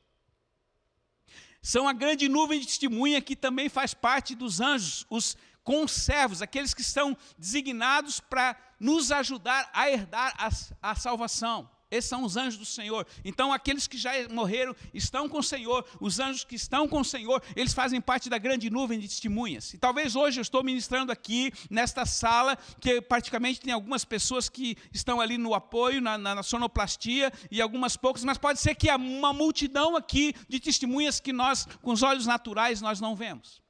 são 1.66 1.88
a 1.88 1.94
grande 1.94 2.30
nuvem 2.30 2.60
de 2.60 2.68
testemunha 2.68 3.20
que 3.20 3.36
também 3.36 3.70
faz 3.70 3.92
parte 3.92 4.36
dos 4.36 4.62
anjos, 4.62 5.04
os 5.10 5.36
conservos, 5.64 6.44
aqueles 6.44 6.76
que 6.76 6.84
são 6.84 7.18
designados 7.40 8.20
para 8.20 8.56
nos 8.80 9.12
ajudar 9.12 9.68
a 9.74 9.90
herdar 9.90 10.32
a, 10.38 10.92
a 10.92 10.94
salvação. 10.94 11.68
Esses 11.90 12.10
são 12.10 12.24
os 12.24 12.36
anjos 12.36 12.58
do 12.58 12.66
Senhor. 12.66 13.06
Então, 13.24 13.54
aqueles 13.54 13.88
que 13.88 13.98
já 13.98 14.12
morreram 14.30 14.76
estão 14.94 15.30
com 15.30 15.38
o 15.38 15.44
Senhor, 15.44 15.86
os 16.02 16.20
anjos 16.20 16.44
que 16.44 16.56
estão 16.56 16.88
com 16.88 17.02
o 17.02 17.06
Senhor, 17.06 17.42
eles 17.56 17.74
fazem 17.74 18.02
parte 18.02 18.28
da 18.28 18.40
grande 18.40 18.72
nuvem 18.72 19.00
de 19.00 19.08
testemunhas. 19.08 19.74
E 19.74 19.78
talvez 19.78 20.16
hoje 20.16 20.40
eu 20.40 20.42
estou 20.42 20.64
ministrando 20.64 21.12
aqui, 21.12 21.54
nesta 21.70 22.06
sala, 22.06 22.58
que 22.80 23.02
praticamente 23.02 23.60
tem 23.60 23.72
algumas 23.72 24.04
pessoas 24.04 24.50
que 24.50 24.76
estão 24.92 25.22
ali 25.22 25.38
no 25.38 25.54
apoio, 25.54 26.02
na, 26.02 26.18
na, 26.18 26.36
na 26.36 26.44
sonoplastia, 26.44 27.32
e 27.52 27.62
algumas 27.62 27.96
poucas, 27.96 28.24
mas 28.24 28.38
pode 28.38 28.60
ser 28.60 28.74
que 28.74 28.90
há 28.90 28.96
uma 28.96 29.32
multidão 29.32 29.96
aqui 29.96 30.34
de 30.50 30.60
testemunhas 30.60 31.20
que 31.20 31.32
nós, 31.32 31.68
com 31.84 31.92
os 31.92 32.02
olhos 32.02 32.26
naturais, 32.26 32.82
nós 32.82 33.00
não 33.00 33.16
vemos. 33.16 33.62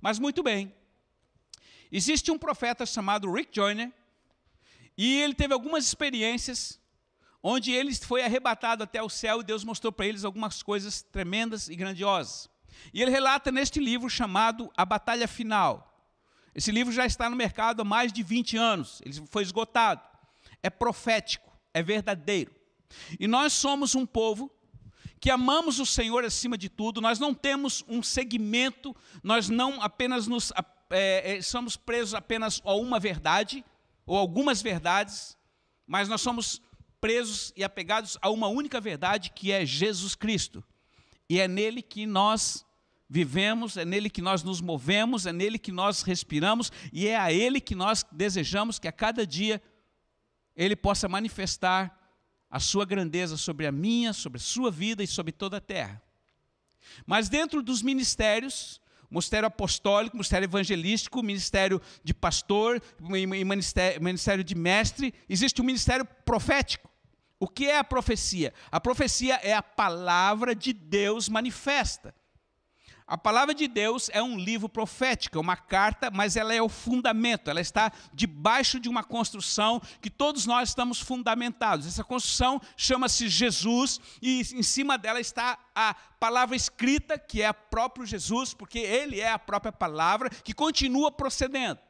Mas 0.00 0.18
muito 0.18 0.42
bem, 0.42 0.74
existe 1.92 2.32
um 2.32 2.38
profeta 2.38 2.84
chamado 2.84 3.30
Rick 3.32 3.54
Joyner, 3.54 3.92
e 4.96 5.20
ele 5.20 5.34
teve 5.34 5.54
algumas 5.54 5.86
experiências 5.86 6.79
onde 7.42 7.72
ele 7.72 7.94
foi 7.94 8.22
arrebatado 8.22 8.82
até 8.82 9.02
o 9.02 9.08
céu 9.08 9.40
e 9.40 9.44
Deus 9.44 9.64
mostrou 9.64 9.92
para 9.92 10.06
eles 10.06 10.24
algumas 10.24 10.62
coisas 10.62 11.02
tremendas 11.02 11.68
e 11.68 11.76
grandiosas. 11.76 12.48
E 12.92 13.02
ele 13.02 13.10
relata 13.10 13.50
neste 13.50 13.80
livro 13.80 14.08
chamado 14.08 14.70
A 14.76 14.84
Batalha 14.84 15.26
Final. 15.26 15.86
Esse 16.54 16.70
livro 16.70 16.92
já 16.92 17.06
está 17.06 17.30
no 17.30 17.36
mercado 17.36 17.82
há 17.82 17.84
mais 17.84 18.12
de 18.12 18.22
20 18.22 18.56
anos, 18.56 19.00
ele 19.04 19.14
foi 19.28 19.42
esgotado. 19.42 20.02
É 20.62 20.68
profético, 20.68 21.50
é 21.72 21.82
verdadeiro. 21.82 22.54
E 23.18 23.26
nós 23.26 23.52
somos 23.52 23.94
um 23.94 24.04
povo 24.04 24.50
que 25.20 25.30
amamos 25.30 25.78
o 25.78 25.86
Senhor 25.86 26.24
acima 26.24 26.56
de 26.56 26.68
tudo, 26.68 27.00
nós 27.00 27.18
não 27.18 27.34
temos 27.34 27.84
um 27.86 28.02
segmento, 28.02 28.96
nós 29.22 29.50
não 29.50 29.82
apenas 29.82 30.26
nos, 30.26 30.50
é, 30.90 31.36
é, 31.36 31.42
somos 31.42 31.76
presos 31.76 32.14
apenas 32.14 32.60
a 32.64 32.74
uma 32.74 32.98
verdade, 32.98 33.62
ou 34.06 34.16
algumas 34.16 34.62
verdades, 34.62 35.36
mas 35.86 36.08
nós 36.08 36.22
somos 36.22 36.62
presos 37.00 37.52
e 37.56 37.64
apegados 37.64 38.18
a 38.20 38.30
uma 38.30 38.48
única 38.48 38.80
verdade 38.80 39.30
que 39.30 39.50
é 39.52 39.64
Jesus 39.64 40.14
Cristo. 40.14 40.62
E 41.28 41.40
é 41.40 41.48
nele 41.48 41.80
que 41.80 42.06
nós 42.06 42.66
vivemos, 43.08 43.76
é 43.76 43.84
nele 43.84 44.10
que 44.10 44.22
nós 44.22 44.42
nos 44.42 44.60
movemos, 44.60 45.26
é 45.26 45.32
nele 45.32 45.58
que 45.58 45.72
nós 45.72 46.02
respiramos 46.02 46.70
e 46.92 47.08
é 47.08 47.16
a 47.16 47.32
ele 47.32 47.60
que 47.60 47.74
nós 47.74 48.04
desejamos 48.12 48.78
que 48.78 48.86
a 48.86 48.92
cada 48.92 49.26
dia 49.26 49.60
ele 50.54 50.76
possa 50.76 51.08
manifestar 51.08 51.96
a 52.50 52.60
sua 52.60 52.84
grandeza 52.84 53.36
sobre 53.36 53.66
a 53.66 53.72
minha, 53.72 54.12
sobre 54.12 54.38
a 54.38 54.40
sua 54.40 54.70
vida 54.70 55.02
e 55.02 55.06
sobre 55.06 55.32
toda 55.32 55.56
a 55.56 55.60
terra. 55.60 56.02
Mas 57.06 57.28
dentro 57.28 57.62
dos 57.62 57.80
ministérios, 57.80 58.80
ministério 59.10 59.46
apostólico, 59.46 60.16
ministério 60.16 60.46
evangelístico, 60.46 61.22
ministério 61.22 61.80
de 62.02 62.12
pastor, 62.12 62.82
ministério, 63.00 64.02
ministério 64.02 64.44
de 64.44 64.54
mestre, 64.54 65.14
existe 65.28 65.60
o 65.60 65.64
ministério 65.64 66.04
profético. 66.04 66.89
O 67.40 67.48
que 67.48 67.66
é 67.66 67.78
a 67.78 67.84
profecia? 67.84 68.52
A 68.70 68.78
profecia 68.78 69.36
é 69.42 69.54
a 69.54 69.62
palavra 69.62 70.54
de 70.54 70.74
Deus 70.74 71.26
manifesta. 71.26 72.14
A 73.06 73.18
palavra 73.18 73.52
de 73.52 73.66
Deus 73.66 74.08
é 74.12 74.22
um 74.22 74.38
livro 74.38 74.68
profético, 74.68 75.36
é 75.36 75.40
uma 75.40 75.56
carta, 75.56 76.12
mas 76.12 76.36
ela 76.36 76.54
é 76.54 76.62
o 76.62 76.68
fundamento, 76.68 77.50
ela 77.50 77.60
está 77.60 77.90
debaixo 78.14 78.78
de 78.78 78.88
uma 78.88 79.02
construção 79.02 79.82
que 80.00 80.08
todos 80.08 80.46
nós 80.46 80.68
estamos 80.68 81.00
fundamentados. 81.00 81.88
Essa 81.88 82.04
construção 82.04 82.60
chama-se 82.76 83.28
Jesus 83.28 83.98
e 84.22 84.42
em 84.54 84.62
cima 84.62 84.96
dela 84.96 85.18
está 85.18 85.58
a 85.74 85.94
palavra 86.20 86.54
escrita, 86.54 87.18
que 87.18 87.42
é 87.42 87.50
o 87.50 87.54
próprio 87.54 88.06
Jesus, 88.06 88.54
porque 88.54 88.78
ele 88.78 89.18
é 89.18 89.32
a 89.32 89.40
própria 89.40 89.72
palavra 89.72 90.30
que 90.30 90.54
continua 90.54 91.10
procedendo. 91.10 91.80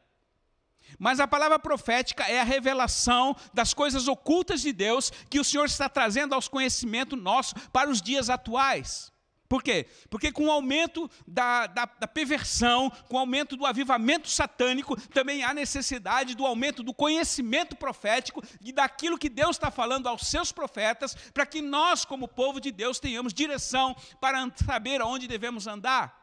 Mas 0.98 1.20
a 1.20 1.28
palavra 1.28 1.58
profética 1.58 2.24
é 2.24 2.40
a 2.40 2.44
revelação 2.44 3.36
das 3.52 3.72
coisas 3.74 4.08
ocultas 4.08 4.60
de 4.60 4.72
Deus 4.72 5.10
que 5.28 5.40
o 5.40 5.44
Senhor 5.44 5.66
está 5.66 5.88
trazendo 5.88 6.34
aos 6.34 6.48
conhecimento 6.48 7.16
nosso 7.16 7.54
para 7.70 7.90
os 7.90 8.02
dias 8.02 8.30
atuais. 8.30 9.10
Por 9.50 9.64
quê? 9.64 9.88
Porque 10.08 10.30
com 10.30 10.46
o 10.46 10.50
aumento 10.50 11.10
da, 11.26 11.66
da, 11.66 11.84
da, 11.84 12.06
perversão, 12.06 12.88
com 13.08 13.16
o 13.16 13.18
aumento 13.18 13.56
do 13.56 13.66
avivamento 13.66 14.28
satânico, 14.28 14.94
também 15.08 15.42
há 15.42 15.52
necessidade 15.52 16.36
do 16.36 16.46
aumento 16.46 16.84
do 16.84 16.94
conhecimento 16.94 17.74
profético 17.74 18.40
e 18.60 18.70
daquilo 18.70 19.18
que 19.18 19.28
Deus 19.28 19.56
está 19.56 19.68
falando 19.68 20.06
aos 20.06 20.28
seus 20.28 20.52
profetas, 20.52 21.16
para 21.34 21.44
que 21.44 21.60
nós, 21.60 22.04
como 22.04 22.28
povo 22.28 22.60
de 22.60 22.70
Deus, 22.70 23.00
tenhamos 23.00 23.34
direção 23.34 23.96
para 24.20 24.48
saber 24.64 25.00
aonde 25.00 25.26
devemos 25.26 25.66
andar. 25.66 26.16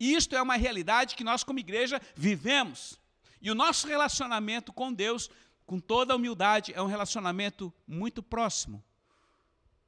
E 0.00 0.14
isto 0.14 0.34
é 0.34 0.40
uma 0.40 0.56
realidade 0.56 1.14
que 1.14 1.24
nós, 1.24 1.44
como 1.44 1.58
igreja, 1.58 2.00
vivemos. 2.14 2.98
E 3.40 3.50
o 3.50 3.54
nosso 3.54 3.86
relacionamento 3.86 4.72
com 4.72 4.92
Deus, 4.92 5.30
com 5.64 5.78
toda 5.78 6.12
a 6.12 6.16
humildade, 6.16 6.72
é 6.74 6.80
um 6.80 6.86
relacionamento 6.86 7.72
muito 7.86 8.22
próximo. 8.22 8.82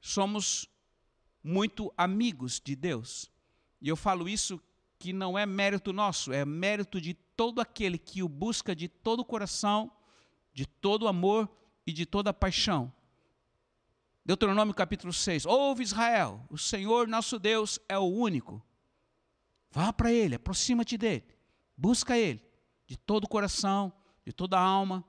Somos 0.01 0.69
muito 1.43 1.93
amigos 1.97 2.59
de 2.59 2.75
Deus. 2.75 3.31
E 3.81 3.87
eu 3.87 3.95
falo 3.95 4.27
isso 4.27 4.61
que 4.97 5.13
não 5.13 5.37
é 5.37 5.45
mérito 5.45 5.93
nosso, 5.93 6.33
é 6.33 6.43
mérito 6.43 6.99
de 6.99 7.13
todo 7.13 7.61
aquele 7.61 7.97
que 7.97 8.21
o 8.21 8.27
busca 8.27 8.75
de 8.75 8.89
todo 8.89 9.21
o 9.21 9.25
coração, 9.25 9.91
de 10.53 10.65
todo 10.65 11.03
o 11.03 11.07
amor 11.07 11.49
e 11.87 11.93
de 11.93 12.05
toda 12.05 12.31
a 12.31 12.33
paixão. 12.33 12.93
Deuteronômio 14.25 14.75
capítulo 14.75 15.13
6. 15.13 15.45
Ouve 15.45 15.83
Israel, 15.83 16.45
o 16.49 16.57
Senhor 16.57 17.07
nosso 17.07 17.39
Deus 17.39 17.79
é 17.87 17.97
o 17.97 18.03
único. 18.03 18.61
Vá 19.71 19.93
para 19.93 20.11
Ele, 20.11 20.35
aproxima-te 20.35 20.97
dele, 20.97 21.23
busca 21.77 22.17
Ele 22.17 22.48
de 22.89 22.97
todo 22.97 23.25
o 23.25 23.29
coração, 23.29 23.93
de 24.25 24.33
toda 24.33 24.57
a 24.57 24.61
alma 24.61 25.05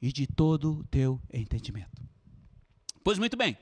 e 0.00 0.10
de 0.10 0.26
todo 0.26 0.78
o 0.78 0.84
teu 0.84 1.20
entendimento. 1.30 2.02
Pois 3.04 3.18
muito 3.18 3.36
bem. 3.36 3.58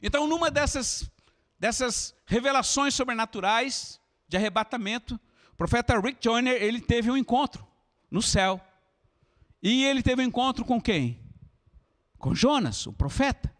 Então, 0.00 0.28
numa 0.28 0.48
dessas, 0.48 1.10
dessas 1.58 2.14
revelações 2.24 2.94
sobrenaturais 2.94 4.00
de 4.28 4.36
arrebatamento, 4.36 5.18
o 5.52 5.56
profeta 5.56 5.98
Rick 5.98 6.22
Joyner, 6.22 6.62
ele 6.62 6.80
teve 6.80 7.10
um 7.10 7.16
encontro 7.16 7.66
no 8.08 8.22
céu. 8.22 8.60
E 9.60 9.84
ele 9.84 10.00
teve 10.00 10.22
um 10.22 10.26
encontro 10.26 10.64
com 10.64 10.80
quem? 10.80 11.18
Com 12.16 12.32
Jonas, 12.32 12.86
o 12.86 12.92
profeta. 12.92 13.52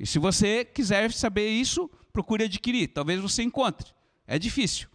E 0.00 0.06
se 0.06 0.18
você 0.18 0.64
quiser 0.64 1.12
saber 1.12 1.50
isso, 1.50 1.90
procure 2.14 2.44
adquirir. 2.44 2.88
Talvez 2.88 3.20
você 3.20 3.42
encontre. 3.42 3.92
É 4.26 4.38
difícil. 4.38 4.88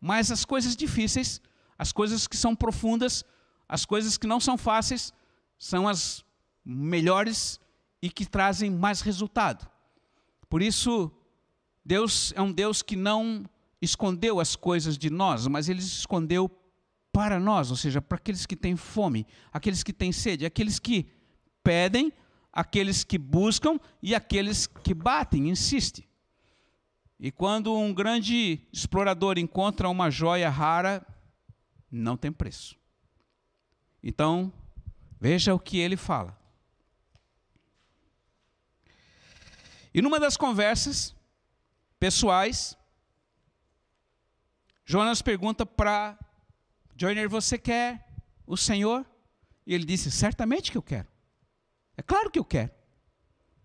Mas 0.00 0.32
as 0.32 0.44
coisas 0.44 0.74
difíceis, 0.74 1.40
as 1.78 1.92
coisas 1.92 2.26
que 2.26 2.36
são 2.36 2.54
profundas, 2.54 3.24
as 3.68 3.84
coisas 3.84 4.16
que 4.16 4.26
não 4.26 4.40
são 4.40 4.56
fáceis, 4.56 5.12
são 5.58 5.88
as 5.88 6.24
melhores 6.64 7.60
e 8.00 8.10
que 8.10 8.26
trazem 8.26 8.70
mais 8.70 9.00
resultado. 9.00 9.68
Por 10.48 10.62
isso, 10.62 11.10
Deus 11.84 12.32
é 12.36 12.42
um 12.42 12.52
Deus 12.52 12.82
que 12.82 12.96
não 12.96 13.44
escondeu 13.80 14.40
as 14.40 14.56
coisas 14.56 14.96
de 14.96 15.10
nós, 15.10 15.46
mas 15.46 15.68
ele 15.68 15.80
escondeu 15.80 16.50
para 17.12 17.38
nós, 17.38 17.70
ou 17.70 17.76
seja, 17.76 18.02
para 18.02 18.16
aqueles 18.16 18.44
que 18.44 18.56
têm 18.56 18.76
fome, 18.76 19.26
aqueles 19.52 19.82
que 19.82 19.92
têm 19.92 20.10
sede, 20.10 20.44
aqueles 20.44 20.78
que 20.78 21.06
pedem, 21.62 22.12
aqueles 22.52 23.04
que 23.04 23.18
buscam 23.18 23.78
e 24.02 24.14
aqueles 24.14 24.66
que 24.66 24.92
batem, 24.92 25.48
insistem. 25.48 26.04
E 27.20 27.30
quando 27.30 27.74
um 27.74 27.94
grande 27.94 28.60
explorador 28.72 29.38
encontra 29.38 29.88
uma 29.88 30.10
joia 30.10 30.50
rara, 30.50 31.06
não 31.94 32.16
tem 32.16 32.32
preço. 32.32 32.76
Então, 34.02 34.52
veja 35.20 35.54
o 35.54 35.58
que 35.58 35.78
ele 35.78 35.96
fala. 35.96 36.38
E 39.92 40.02
numa 40.02 40.18
das 40.18 40.36
conversas 40.36 41.14
pessoais, 41.98 42.76
Jonas 44.84 45.22
pergunta 45.22 45.64
para 45.64 46.18
Joyner: 46.96 47.28
Você 47.28 47.56
quer 47.56 48.06
o 48.46 48.56
Senhor? 48.56 49.06
E 49.66 49.72
ele 49.72 49.84
disse: 49.84 50.10
Certamente 50.10 50.72
que 50.72 50.76
eu 50.76 50.82
quero. 50.82 51.08
É 51.96 52.02
claro 52.02 52.30
que 52.30 52.38
eu 52.38 52.44
quero. 52.44 52.72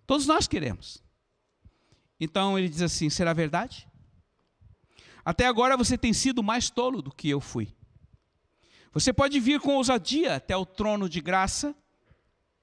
Todos 0.06 0.28
nós 0.28 0.48
queremos. 0.48 1.04
Então 2.20 2.58
ele 2.58 2.70
diz 2.70 2.84
assim: 2.84 3.10
Será 3.10 3.34
verdade? 3.34 3.88
Até 5.26 5.48
agora 5.48 5.76
você 5.76 5.98
tem 5.98 6.14
sido 6.14 6.44
mais 6.44 6.70
tolo 6.70 7.02
do 7.02 7.12
que 7.12 7.28
eu 7.28 7.42
fui. 7.42 7.76
Você 8.92 9.14
pode 9.14 9.40
vir 9.40 9.60
com 9.60 9.76
ousadia 9.76 10.36
até 10.36 10.56
o 10.56 10.66
trono 10.66 11.08
de 11.08 11.22
graça 11.22 11.76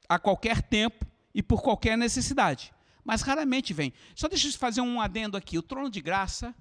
a 0.08 0.18
qualquer 0.18 0.62
tempo 0.62 1.06
e 1.34 1.42
por 1.42 1.62
qualquer 1.62 1.96
necessidade 1.96 2.72
mas 3.06 3.22
raramente 3.22 3.72
vem. 3.72 3.92
Só 4.16 4.26
deixa 4.26 4.48
eu 4.48 4.52
fazer 4.54 4.80
um 4.80 5.00
adendo 5.00 5.36
aqui. 5.36 5.56
O 5.56 5.62
trono 5.62 5.88
de 5.88 6.00
graça 6.00 6.52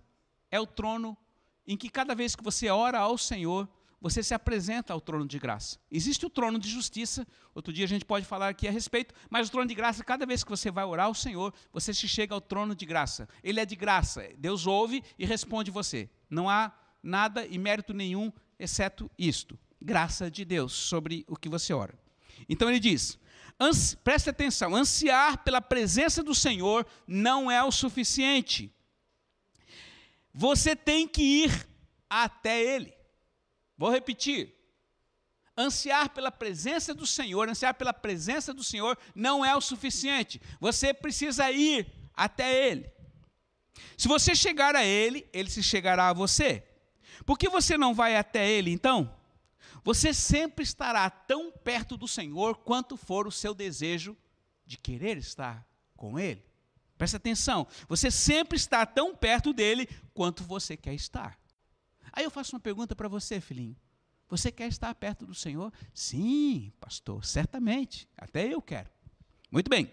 é 0.51 0.59
o 0.59 0.67
trono 0.67 1.17
em 1.65 1.75
que 1.75 1.89
cada 1.89 2.13
vez 2.13 2.35
que 2.35 2.43
você 2.43 2.69
ora 2.69 2.99
ao 2.99 3.17
Senhor, 3.17 3.67
você 3.99 4.21
se 4.21 4.35
apresenta 4.35 4.93
ao 4.93 5.01
trono 5.01 5.27
de 5.27 5.39
graça. 5.39 5.79
Existe 5.91 6.23
o 6.23 6.29
trono 6.29 6.59
de 6.59 6.69
justiça, 6.69 7.25
outro 7.55 7.73
dia 7.73 7.85
a 7.85 7.87
gente 7.87 8.05
pode 8.05 8.27
falar 8.27 8.49
aqui 8.49 8.67
a 8.67 8.71
respeito, 8.71 9.15
mas 9.27 9.47
o 9.47 9.51
trono 9.51 9.67
de 9.67 9.73
graça, 9.73 10.03
cada 10.03 10.23
vez 10.27 10.43
que 10.43 10.49
você 10.51 10.69
vai 10.69 10.85
orar 10.85 11.07
ao 11.07 11.15
Senhor, 11.15 11.51
você 11.73 11.91
se 11.91 12.07
chega 12.07 12.35
ao 12.35 12.39
trono 12.39 12.75
de 12.75 12.85
graça. 12.85 13.27
Ele 13.43 13.59
é 13.59 13.65
de 13.65 13.75
graça, 13.75 14.29
Deus 14.37 14.67
ouve 14.67 15.03
e 15.17 15.25
responde 15.25 15.71
você. 15.71 16.07
Não 16.29 16.47
há 16.47 16.71
nada 17.01 17.47
e 17.47 17.57
mérito 17.57 17.91
nenhum, 17.91 18.31
exceto 18.59 19.09
isto: 19.17 19.57
graça 19.81 20.29
de 20.29 20.45
Deus 20.45 20.73
sobre 20.73 21.25
o 21.27 21.35
que 21.35 21.49
você 21.49 21.73
ora. 21.73 21.93
Então 22.49 22.69
ele 22.69 22.79
diz: 22.79 23.17
preste 24.03 24.29
atenção, 24.29 24.75
ansiar 24.75 25.43
pela 25.43 25.61
presença 25.61 26.21
do 26.21 26.35
Senhor 26.35 26.85
não 27.07 27.49
é 27.49 27.63
o 27.63 27.71
suficiente. 27.71 28.71
Você 30.33 30.75
tem 30.75 31.07
que 31.07 31.45
ir 31.45 31.67
até 32.09 32.61
Ele. 32.61 32.93
Vou 33.77 33.89
repetir. 33.89 34.53
Ansiar 35.57 36.09
pela 36.09 36.29
presença 36.29 36.93
do 36.93 37.07
Senhor, 37.07 37.47
ansiar 37.47 37.73
pela 37.75 37.93
presença 37.93 38.53
do 38.53 38.61
Senhor 38.61 38.97
não 39.15 39.45
é 39.45 39.55
o 39.55 39.61
suficiente. 39.61 40.41
Você 40.59 40.93
precisa 40.93 41.49
ir 41.49 41.87
até 42.13 42.67
Ele. 42.67 42.91
Se 43.97 44.09
você 44.09 44.35
chegar 44.35 44.75
a 44.75 44.83
Ele, 44.83 45.25
Ele 45.31 45.49
se 45.49 45.63
chegará 45.63 46.09
a 46.09 46.13
você. 46.13 46.67
Por 47.25 47.37
que 47.37 47.49
você 47.49 47.77
não 47.77 47.93
vai 47.93 48.15
até 48.15 48.49
Ele 48.49 48.71
então? 48.71 49.13
Você 49.83 50.13
sempre 50.13 50.63
estará 50.63 51.09
tão 51.09 51.51
perto 51.51 51.97
do 51.97 52.07
Senhor 52.07 52.57
quanto 52.57 52.95
for 52.97 53.27
o 53.27 53.31
seu 53.31 53.53
desejo 53.53 54.15
de 54.65 54.77
querer 54.77 55.17
estar 55.17 55.67
com 55.95 56.19
Ele. 56.19 56.43
Presta 56.97 57.17
atenção, 57.17 57.67
você 57.87 58.09
sempre 58.09 58.55
está 58.55 58.85
tão 58.85 59.15
perto 59.15 59.51
dele 59.51 59.87
quanto 60.13 60.43
você 60.43 60.77
quer 60.77 60.93
estar. 60.93 61.37
Aí 62.13 62.23
eu 62.23 62.31
faço 62.31 62.55
uma 62.55 62.59
pergunta 62.59 62.95
para 62.95 63.09
você, 63.09 63.41
filhinho. 63.41 63.75
Você 64.29 64.51
quer 64.51 64.67
estar 64.67 64.93
perto 64.95 65.25
do 65.25 65.35
Senhor? 65.35 65.71
Sim, 65.93 66.71
pastor, 66.79 67.23
certamente. 67.25 68.07
Até 68.17 68.47
eu 68.47 68.61
quero. 68.61 68.89
Muito 69.51 69.69
bem. 69.69 69.91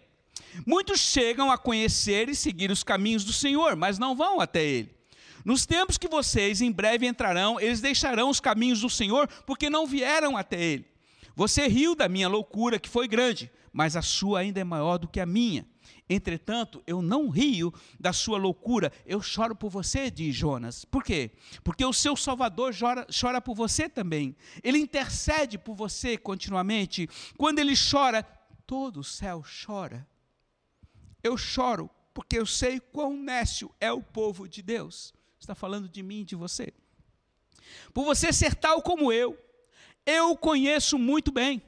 Muitos 0.66 1.00
chegam 1.00 1.50
a 1.50 1.58
conhecer 1.58 2.28
e 2.28 2.34
seguir 2.34 2.70
os 2.70 2.82
caminhos 2.82 3.24
do 3.24 3.32
Senhor, 3.32 3.76
mas 3.76 3.98
não 3.98 4.16
vão 4.16 4.40
até 4.40 4.64
Ele. 4.64 5.01
Nos 5.44 5.66
tempos 5.66 5.98
que 5.98 6.08
vocês 6.08 6.60
em 6.60 6.70
breve 6.70 7.06
entrarão, 7.06 7.60
eles 7.60 7.80
deixarão 7.80 8.28
os 8.28 8.40
caminhos 8.40 8.80
do 8.80 8.90
Senhor, 8.90 9.26
porque 9.46 9.68
não 9.68 9.86
vieram 9.86 10.36
até 10.36 10.60
Ele. 10.60 10.86
Você 11.34 11.66
riu 11.66 11.94
da 11.94 12.08
minha 12.08 12.28
loucura, 12.28 12.78
que 12.78 12.88
foi 12.88 13.08
grande, 13.08 13.50
mas 13.72 13.96
a 13.96 14.02
sua 14.02 14.40
ainda 14.40 14.60
é 14.60 14.64
maior 14.64 14.98
do 14.98 15.08
que 15.08 15.18
a 15.18 15.26
minha. 15.26 15.66
Entretanto, 16.08 16.82
eu 16.86 17.00
não 17.00 17.28
rio 17.30 17.72
da 17.98 18.12
sua 18.12 18.36
loucura, 18.36 18.92
eu 19.06 19.20
choro 19.22 19.56
por 19.56 19.70
você, 19.70 20.10
diz 20.10 20.34
Jonas. 20.34 20.84
Por 20.84 21.02
quê? 21.02 21.30
Porque 21.64 21.84
o 21.84 21.92
seu 21.92 22.14
Salvador 22.14 22.74
chora, 22.78 23.06
chora 23.18 23.40
por 23.40 23.54
você 23.54 23.88
também. 23.88 24.36
Ele 24.62 24.78
intercede 24.78 25.56
por 25.56 25.74
você 25.74 26.18
continuamente. 26.18 27.08
Quando 27.38 27.60
ele 27.60 27.74
chora, 27.74 28.22
todo 28.66 29.00
o 29.00 29.04
céu 29.04 29.42
chora. 29.66 30.06
Eu 31.22 31.36
choro 31.38 31.88
porque 32.12 32.38
eu 32.38 32.44
sei 32.44 32.78
quão 32.78 33.16
nécio 33.16 33.70
é 33.80 33.90
o 33.90 34.02
povo 34.02 34.46
de 34.46 34.60
Deus 34.60 35.14
está 35.42 35.54
falando 35.54 35.88
de 35.88 36.02
mim 36.02 36.20
e 36.20 36.24
de 36.24 36.36
você. 36.36 36.72
Por 37.92 38.04
você 38.04 38.32
ser 38.32 38.54
tal 38.54 38.82
como 38.82 39.12
eu, 39.12 39.36
eu 40.06 40.30
o 40.30 40.36
conheço 40.36 40.98
muito 40.98 41.30
bem. 41.30 41.62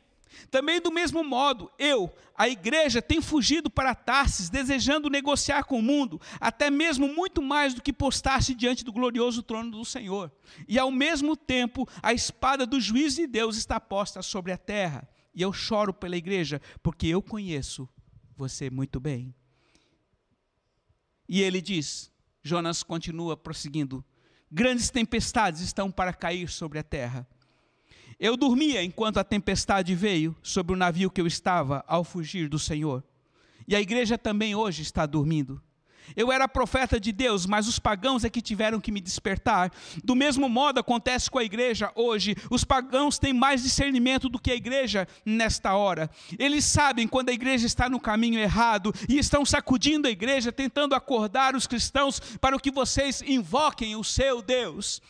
Também 0.50 0.80
do 0.80 0.90
mesmo 0.90 1.22
modo, 1.22 1.70
eu, 1.78 2.12
a 2.36 2.48
igreja, 2.48 3.00
tem 3.00 3.20
fugido 3.22 3.70
para 3.70 3.94
Tarsis, 3.94 4.48
desejando 4.48 5.08
negociar 5.08 5.62
com 5.64 5.78
o 5.78 5.82
mundo, 5.82 6.20
até 6.40 6.70
mesmo 6.70 7.06
muito 7.06 7.40
mais 7.40 7.72
do 7.72 7.80
que 7.80 7.92
postar-se 7.92 8.52
diante 8.52 8.84
do 8.84 8.92
glorioso 8.92 9.42
trono 9.44 9.70
do 9.70 9.84
Senhor. 9.84 10.32
E 10.66 10.76
ao 10.76 10.90
mesmo 10.90 11.36
tempo, 11.36 11.88
a 12.02 12.12
espada 12.12 12.66
do 12.66 12.80
juiz 12.80 13.14
de 13.14 13.28
Deus 13.28 13.56
está 13.56 13.78
posta 13.78 14.22
sobre 14.22 14.50
a 14.50 14.58
terra. 14.58 15.08
E 15.32 15.42
eu 15.42 15.52
choro 15.52 15.94
pela 15.94 16.16
igreja, 16.16 16.60
porque 16.82 17.06
eu 17.06 17.22
conheço 17.22 17.88
você 18.36 18.70
muito 18.70 18.98
bem. 18.98 19.32
E 21.28 21.42
ele 21.42 21.60
diz: 21.60 22.12
Jonas 22.44 22.82
continua 22.82 23.36
prosseguindo: 23.36 24.04
Grandes 24.52 24.90
tempestades 24.90 25.62
estão 25.62 25.90
para 25.90 26.12
cair 26.12 26.48
sobre 26.48 26.78
a 26.78 26.82
terra. 26.82 27.26
Eu 28.20 28.36
dormia 28.36 28.84
enquanto 28.84 29.18
a 29.18 29.24
tempestade 29.24 29.94
veio 29.94 30.36
sobre 30.42 30.74
o 30.74 30.76
navio 30.76 31.10
que 31.10 31.20
eu 31.20 31.26
estava 31.26 31.82
ao 31.88 32.04
fugir 32.04 32.48
do 32.48 32.58
Senhor. 32.58 33.02
E 33.66 33.74
a 33.74 33.80
igreja 33.80 34.18
também 34.18 34.54
hoje 34.54 34.82
está 34.82 35.06
dormindo. 35.06 35.60
Eu 36.16 36.30
era 36.30 36.48
profeta 36.48 36.98
de 36.98 37.12
Deus, 37.12 37.46
mas 37.46 37.68
os 37.68 37.78
pagãos 37.78 38.24
é 38.24 38.30
que 38.30 38.40
tiveram 38.40 38.80
que 38.80 38.92
me 38.92 39.00
despertar. 39.00 39.72
Do 40.02 40.14
mesmo 40.14 40.48
modo 40.48 40.80
acontece 40.80 41.30
com 41.30 41.38
a 41.38 41.44
igreja 41.44 41.90
hoje. 41.94 42.36
Os 42.50 42.64
pagãos 42.64 43.18
têm 43.18 43.32
mais 43.32 43.62
discernimento 43.62 44.28
do 44.28 44.38
que 44.38 44.50
a 44.50 44.54
igreja 44.54 45.06
nesta 45.24 45.74
hora. 45.74 46.10
Eles 46.38 46.64
sabem 46.64 47.06
quando 47.06 47.28
a 47.28 47.32
igreja 47.32 47.66
está 47.66 47.88
no 47.88 48.00
caminho 48.00 48.38
errado 48.38 48.92
e 49.08 49.18
estão 49.18 49.44
sacudindo 49.44 50.08
a 50.08 50.10
igreja, 50.10 50.52
tentando 50.52 50.94
acordar 50.94 51.54
os 51.54 51.66
cristãos 51.66 52.20
para 52.40 52.58
que 52.58 52.70
vocês 52.70 53.22
invoquem 53.22 53.96
o 53.96 54.02
seu 54.02 54.40
Deus. 54.40 55.02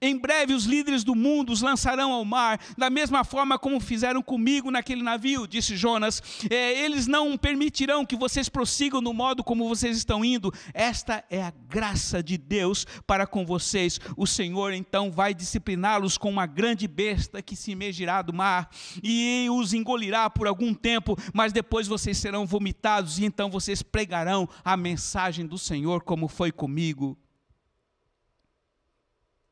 Em 0.00 0.16
breve 0.16 0.54
os 0.54 0.64
líderes 0.64 1.04
do 1.04 1.14
mundo 1.14 1.52
os 1.52 1.62
lançarão 1.62 2.12
ao 2.12 2.24
mar, 2.24 2.60
da 2.76 2.88
mesma 2.88 3.24
forma 3.24 3.58
como 3.58 3.80
fizeram 3.80 4.22
comigo 4.22 4.70
naquele 4.70 5.02
navio, 5.02 5.46
disse 5.46 5.76
Jonas. 5.76 6.22
É, 6.50 6.84
eles 6.84 7.06
não 7.06 7.36
permitirão 7.36 8.06
que 8.06 8.16
vocês 8.16 8.48
prossigam 8.48 9.00
no 9.00 9.12
modo 9.12 9.44
como 9.44 9.68
vocês 9.68 9.96
estão 9.96 10.24
indo. 10.24 10.52
Esta 10.72 11.24
é 11.30 11.42
a 11.42 11.52
graça 11.68 12.22
de 12.22 12.38
Deus 12.38 12.86
para 13.06 13.26
com 13.26 13.44
vocês. 13.44 13.98
O 14.16 14.26
Senhor 14.26 14.72
então 14.72 15.10
vai 15.10 15.34
discipliná-los 15.34 16.16
com 16.16 16.30
uma 16.30 16.46
grande 16.46 16.86
besta 16.86 17.42
que 17.42 17.56
se 17.56 17.72
emergirá 17.72 18.22
do 18.22 18.32
mar 18.32 18.70
e 19.02 19.46
os 19.50 19.72
engolirá 19.72 20.28
por 20.30 20.46
algum 20.46 20.74
tempo, 20.74 21.16
mas 21.32 21.52
depois 21.52 21.86
vocês 21.86 22.18
serão 22.18 22.46
vomitados 22.46 23.18
e 23.18 23.24
então 23.24 23.50
vocês 23.50 23.82
pregarão 23.82 24.48
a 24.64 24.76
mensagem 24.76 25.46
do 25.46 25.58
Senhor 25.58 26.02
como 26.02 26.28
foi 26.28 26.52
comigo. 26.52 27.18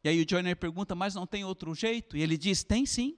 E 0.03 0.09
aí 0.09 0.23
o 0.23 0.27
Joyner 0.29 0.57
pergunta, 0.57 0.95
mas 0.95 1.15
não 1.15 1.27
tem 1.27 1.45
outro 1.45 1.75
jeito? 1.75 2.17
E 2.17 2.23
ele 2.23 2.37
diz: 2.37 2.65
tem 2.65 2.87
sim. 2.87 3.17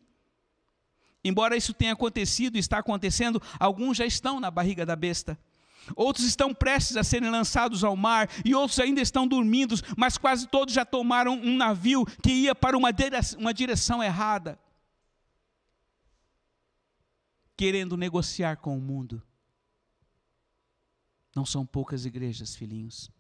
Embora 1.25 1.57
isso 1.57 1.73
tenha 1.73 1.93
acontecido 1.93 2.59
está 2.59 2.79
acontecendo, 2.79 3.41
alguns 3.59 3.97
já 3.97 4.05
estão 4.05 4.41
na 4.41 4.51
barriga 4.51 4.85
da 4.85 4.97
besta. 4.97 5.39
Outros 5.97 6.25
estão 6.27 6.55
prestes 6.55 6.97
a 6.97 7.05
serem 7.05 7.31
lançados 7.31 7.83
ao 7.83 7.97
mar, 7.97 8.29
e 8.45 8.55
outros 8.55 8.79
ainda 8.79 9.01
estão 9.01 9.27
dormindo, 9.27 9.75
mas 9.97 10.17
quase 10.17 10.47
todos 10.47 10.75
já 10.75 10.85
tomaram 10.85 11.35
um 11.35 11.57
navio 11.57 12.05
que 12.23 12.31
ia 12.31 12.55
para 12.55 12.77
uma 12.77 12.93
direção, 12.93 13.41
uma 13.41 13.53
direção 13.53 14.03
errada, 14.03 14.59
querendo 17.57 17.97
negociar 17.97 18.57
com 18.57 18.77
o 18.77 18.81
mundo. 18.81 19.23
Não 21.35 21.45
são 21.45 21.67
poucas 21.67 22.05
igrejas, 22.05 22.55
filhinhos, 22.55 23.11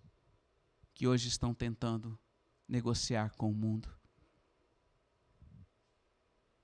que 0.94 1.06
hoje 1.06 1.28
estão 1.28 1.54
tentando 1.54 2.18
negociar 2.72 3.30
com 3.36 3.50
o 3.50 3.54
mundo. 3.54 3.88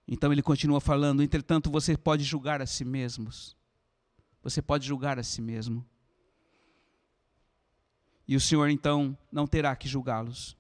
Então 0.06 0.32
ele 0.32 0.42
continua 0.42 0.80
falando: 0.80 1.22
entretanto, 1.22 1.70
você 1.70 1.96
pode 1.96 2.24
julgar 2.24 2.62
a 2.62 2.66
si 2.66 2.84
mesmos. 2.84 3.54
Você 4.42 4.62
pode 4.62 4.86
julgar 4.86 5.18
a 5.18 5.22
si 5.22 5.42
mesmo. 5.42 5.84
E 8.26 8.34
o 8.34 8.40
Senhor 8.40 8.68
então 8.70 9.16
não 9.30 9.46
terá 9.46 9.76
que 9.76 9.86
julgá-los. 9.86 10.56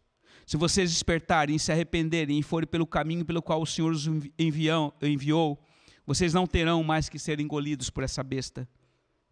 Se 0.46 0.56
vocês 0.56 0.90
despertarem 0.90 1.58
se 1.58 1.72
arrependerem 1.72 2.38
e 2.38 2.42
forem 2.42 2.66
pelo 2.66 2.86
caminho 2.86 3.24
pelo 3.24 3.42
qual 3.42 3.60
o 3.62 3.66
Senhor 3.66 3.92
os 3.92 4.06
enviou, 4.38 4.94
enviou, 5.02 5.62
vocês 6.06 6.32
não 6.32 6.46
terão 6.46 6.82
mais 6.82 7.08
que 7.08 7.18
ser 7.18 7.40
engolidos 7.40 7.90
por 7.90 8.02
essa 8.02 8.22
besta. 8.22 8.68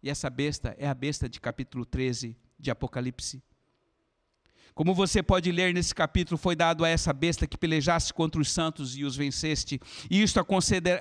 E 0.01 0.09
essa 0.09 0.29
besta 0.29 0.75
é 0.77 0.87
a 0.87 0.93
besta 0.93 1.27
de 1.27 1.39
capítulo 1.41 1.85
13 1.85 2.35
de 2.59 2.71
Apocalipse. 2.71 3.43
Como 4.77 4.93
você 4.93 5.23
pode 5.23 5.51
ler 5.51 5.73
nesse 5.73 5.95
capítulo, 5.95 6.37
foi 6.37 6.55
dado 6.55 6.85
a 6.85 6.87
essa 6.87 7.11
besta 7.11 7.47
que 7.47 7.57
pelejasse 7.57 8.13
contra 8.13 8.39
os 8.39 8.51
santos 8.51 8.95
e 8.95 9.03
os 9.03 9.15
venceste. 9.15 9.81
E 10.07 10.21
isto 10.21 10.39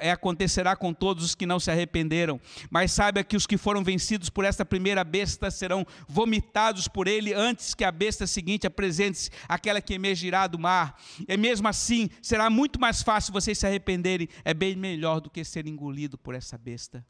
é, 0.01 0.11
acontecerá 0.11 0.75
com 0.75 0.95
todos 0.95 1.23
os 1.23 1.35
que 1.35 1.45
não 1.45 1.61
se 1.61 1.71
arrependeram. 1.71 2.41
Mas 2.71 2.93
saiba 2.93 3.23
que 3.23 3.37
os 3.37 3.47
que 3.47 3.59
foram 3.59 3.85
vencidos 3.85 4.31
por 4.31 4.47
esta 4.47 4.65
primeira 4.65 5.05
besta 5.05 5.51
serão 5.51 5.87
vomitados 6.09 6.89
por 6.89 7.07
ele 7.07 7.35
antes 7.35 7.75
que 7.75 7.85
a 7.85 7.93
besta 7.93 8.27
seguinte 8.27 8.67
apresente-se, 8.67 9.31
aquela 9.47 9.83
que 9.83 9.93
emergirá 9.93 10.47
do 10.47 10.59
mar. 10.59 10.99
E 11.29 11.37
mesmo 11.37 11.69
assim, 11.69 12.09
será 12.23 12.49
muito 12.49 12.81
mais 12.81 13.03
fácil 13.03 13.31
vocês 13.31 13.59
se 13.59 13.67
arrependerem. 13.67 14.27
É 14.43 14.55
bem 14.55 14.75
melhor 14.75 15.21
do 15.21 15.29
que 15.29 15.45
ser 15.45 15.67
engolido 15.67 16.17
por 16.17 16.35
essa 16.35 16.57
besta. 16.57 17.07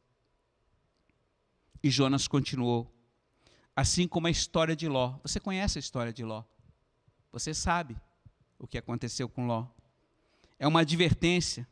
E 1.81 1.89
Jonas 1.91 2.27
continuou. 2.27 2.93
Assim 3.77 4.09
como 4.09 4.27
a 4.27 4.31
história 4.31 4.75
de 4.75 4.89
Ló. 4.89 5.17
Você 5.23 5.39
conhece 5.39 5.79
a 5.79 5.81
história 5.81 6.13
de 6.13 6.25
Ló? 6.25 6.43
Você 7.33 7.53
sabe 7.53 7.97
o 8.59 8.67
que 8.67 8.79
aconteceu 8.79 9.29
com 9.29 9.47
Ló. 9.47 9.67
É 10.59 10.67
uma 10.67 10.81
advertência. 10.81 11.67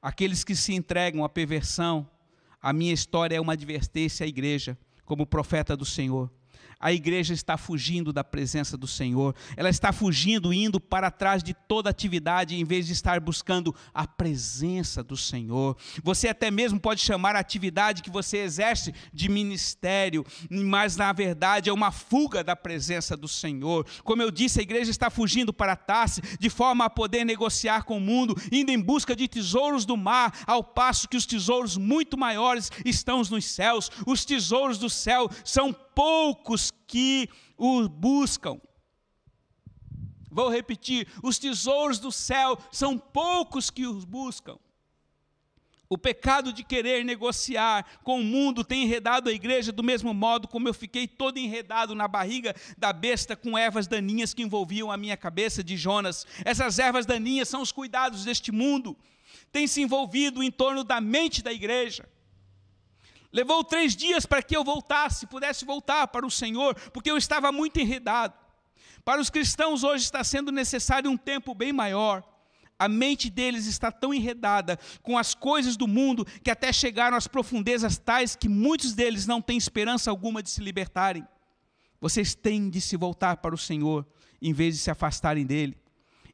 Aqueles 0.00 0.42
que 0.44 0.56
se 0.56 0.72
entregam 0.72 1.24
à 1.24 1.28
perversão, 1.28 2.08
a 2.60 2.72
minha 2.72 2.92
história 2.92 3.36
é 3.36 3.40
uma 3.40 3.52
advertência 3.52 4.24
à 4.24 4.28
igreja, 4.28 4.78
como 5.04 5.26
profeta 5.26 5.76
do 5.76 5.84
Senhor 5.84 6.30
a 6.80 6.92
igreja 6.92 7.34
está 7.34 7.58
fugindo 7.58 8.12
da 8.12 8.24
presença 8.24 8.76
do 8.76 8.86
Senhor, 8.86 9.34
ela 9.56 9.68
está 9.68 9.92
fugindo, 9.92 10.52
indo 10.52 10.80
para 10.80 11.10
trás 11.10 11.42
de 11.42 11.52
toda 11.52 11.90
atividade, 11.90 12.56
em 12.56 12.64
vez 12.64 12.86
de 12.86 12.94
estar 12.94 13.20
buscando 13.20 13.74
a 13.92 14.06
presença 14.06 15.04
do 15.04 15.16
Senhor. 15.16 15.76
Você 16.02 16.28
até 16.28 16.50
mesmo 16.50 16.80
pode 16.80 17.00
chamar 17.00 17.36
a 17.36 17.40
atividade 17.40 18.02
que 18.02 18.10
você 18.10 18.38
exerce 18.38 18.94
de 19.12 19.28
ministério, 19.28 20.24
mas 20.50 20.96
na 20.96 21.12
verdade 21.12 21.68
é 21.68 21.72
uma 21.72 21.92
fuga 21.92 22.42
da 22.42 22.56
presença 22.56 23.16
do 23.16 23.28
Senhor. 23.28 23.86
Como 24.02 24.22
eu 24.22 24.30
disse, 24.30 24.60
a 24.60 24.62
igreja 24.62 24.90
está 24.90 25.10
fugindo 25.10 25.52
para 25.52 25.76
Tarse, 25.76 26.22
de 26.38 26.48
forma 26.48 26.86
a 26.86 26.90
poder 26.90 27.24
negociar 27.24 27.84
com 27.84 27.98
o 27.98 28.00
mundo, 28.00 28.34
indo 28.50 28.70
em 28.70 28.80
busca 28.80 29.14
de 29.14 29.28
tesouros 29.28 29.84
do 29.84 29.96
mar, 29.96 30.32
ao 30.46 30.64
passo 30.64 31.08
que 31.08 31.16
os 31.16 31.26
tesouros 31.26 31.76
muito 31.76 32.16
maiores 32.16 32.70
estão 32.84 33.18
nos 33.18 33.44
céus. 33.44 33.90
Os 34.06 34.24
tesouros 34.24 34.78
do 34.78 34.88
céu 34.88 35.28
são 35.44 35.74
poucos 35.94 36.72
que 36.86 37.28
o 37.56 37.88
buscam. 37.88 38.60
Vou 40.30 40.48
repetir: 40.48 41.08
os 41.22 41.38
tesouros 41.38 41.98
do 41.98 42.12
céu 42.12 42.58
são 42.70 42.98
poucos 42.98 43.70
que 43.70 43.86
os 43.86 44.04
buscam. 44.04 44.58
O 45.92 45.98
pecado 45.98 46.52
de 46.52 46.62
querer 46.62 47.04
negociar 47.04 47.84
com 48.04 48.20
o 48.20 48.24
mundo 48.24 48.62
tem 48.62 48.84
enredado 48.84 49.28
a 49.28 49.32
igreja 49.32 49.72
do 49.72 49.82
mesmo 49.82 50.14
modo 50.14 50.46
como 50.46 50.68
eu 50.68 50.72
fiquei 50.72 51.08
todo 51.08 51.36
enredado 51.36 51.96
na 51.96 52.06
barriga 52.06 52.54
da 52.78 52.92
besta 52.92 53.34
com 53.34 53.58
ervas 53.58 53.88
daninhas 53.88 54.32
que 54.32 54.40
envolviam 54.40 54.92
a 54.92 54.96
minha 54.96 55.16
cabeça 55.16 55.64
de 55.64 55.76
Jonas. 55.76 56.24
Essas 56.44 56.78
ervas 56.78 57.06
daninhas 57.06 57.48
são 57.48 57.60
os 57.60 57.72
cuidados 57.72 58.24
deste 58.24 58.52
mundo, 58.52 58.96
tem 59.50 59.66
se 59.66 59.82
envolvido 59.82 60.44
em 60.44 60.50
torno 60.52 60.84
da 60.84 61.00
mente 61.00 61.42
da 61.42 61.52
igreja. 61.52 62.08
Levou 63.32 63.62
três 63.62 63.94
dias 63.94 64.26
para 64.26 64.42
que 64.42 64.56
eu 64.56 64.64
voltasse, 64.64 65.26
pudesse 65.26 65.64
voltar 65.64 66.08
para 66.08 66.26
o 66.26 66.30
Senhor, 66.30 66.74
porque 66.90 67.10
eu 67.10 67.16
estava 67.16 67.52
muito 67.52 67.78
enredado. 67.78 68.34
Para 69.04 69.20
os 69.20 69.30
cristãos 69.30 69.84
hoje 69.84 70.04
está 70.04 70.22
sendo 70.24 70.50
necessário 70.50 71.10
um 71.10 71.16
tempo 71.16 71.54
bem 71.54 71.72
maior. 71.72 72.24
A 72.78 72.88
mente 72.88 73.28
deles 73.28 73.66
está 73.66 73.92
tão 73.92 74.12
enredada 74.12 74.78
com 75.02 75.16
as 75.18 75.34
coisas 75.34 75.76
do 75.76 75.86
mundo 75.86 76.24
que 76.42 76.50
até 76.50 76.72
chegaram 76.72 77.16
às 77.16 77.28
profundezas 77.28 77.98
tais 77.98 78.34
que 78.34 78.48
muitos 78.48 78.94
deles 78.94 79.26
não 79.26 79.40
têm 79.40 79.58
esperança 79.58 80.10
alguma 80.10 80.42
de 80.42 80.50
se 80.50 80.62
libertarem. 80.62 81.26
Vocês 82.00 82.34
têm 82.34 82.70
de 82.70 82.80
se 82.80 82.96
voltar 82.96 83.36
para 83.36 83.54
o 83.54 83.58
Senhor 83.58 84.06
em 84.40 84.52
vez 84.52 84.74
de 84.74 84.80
se 84.80 84.90
afastarem 84.90 85.44
dele. 85.44 85.76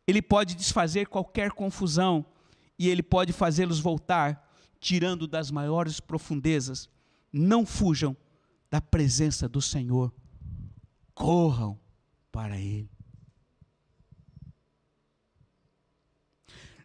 Ele 0.07 0.23
pode 0.23 0.55
desfazer 0.55 1.09
qualquer 1.09 1.51
confusão 1.51 2.25
e 2.79 2.89
ele 2.89 3.03
pode 3.03 3.33
fazê-los 3.33 3.81
voltar 3.81 4.46
tirando 4.81 5.27
das 5.27 5.51
maiores 5.51 6.01
profundezas. 6.01 6.89
Não 7.33 7.67
fujam 7.67 8.17
da 8.71 8.81
presença 8.81 9.49
do 9.49 9.61
Senhor. 9.61 10.13
Corram 11.15 11.79
para 12.31 12.59
Ele. 12.59 12.91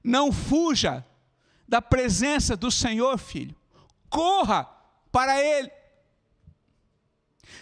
Não 0.04 0.32
fuja 0.32 1.06
da 1.68 1.82
presença 1.82 2.58
do 2.58 2.72
Senhor, 2.72 3.18
filho. 3.18 3.56
Corra 4.10 4.66
para 5.12 5.40
Ele. 5.40 5.72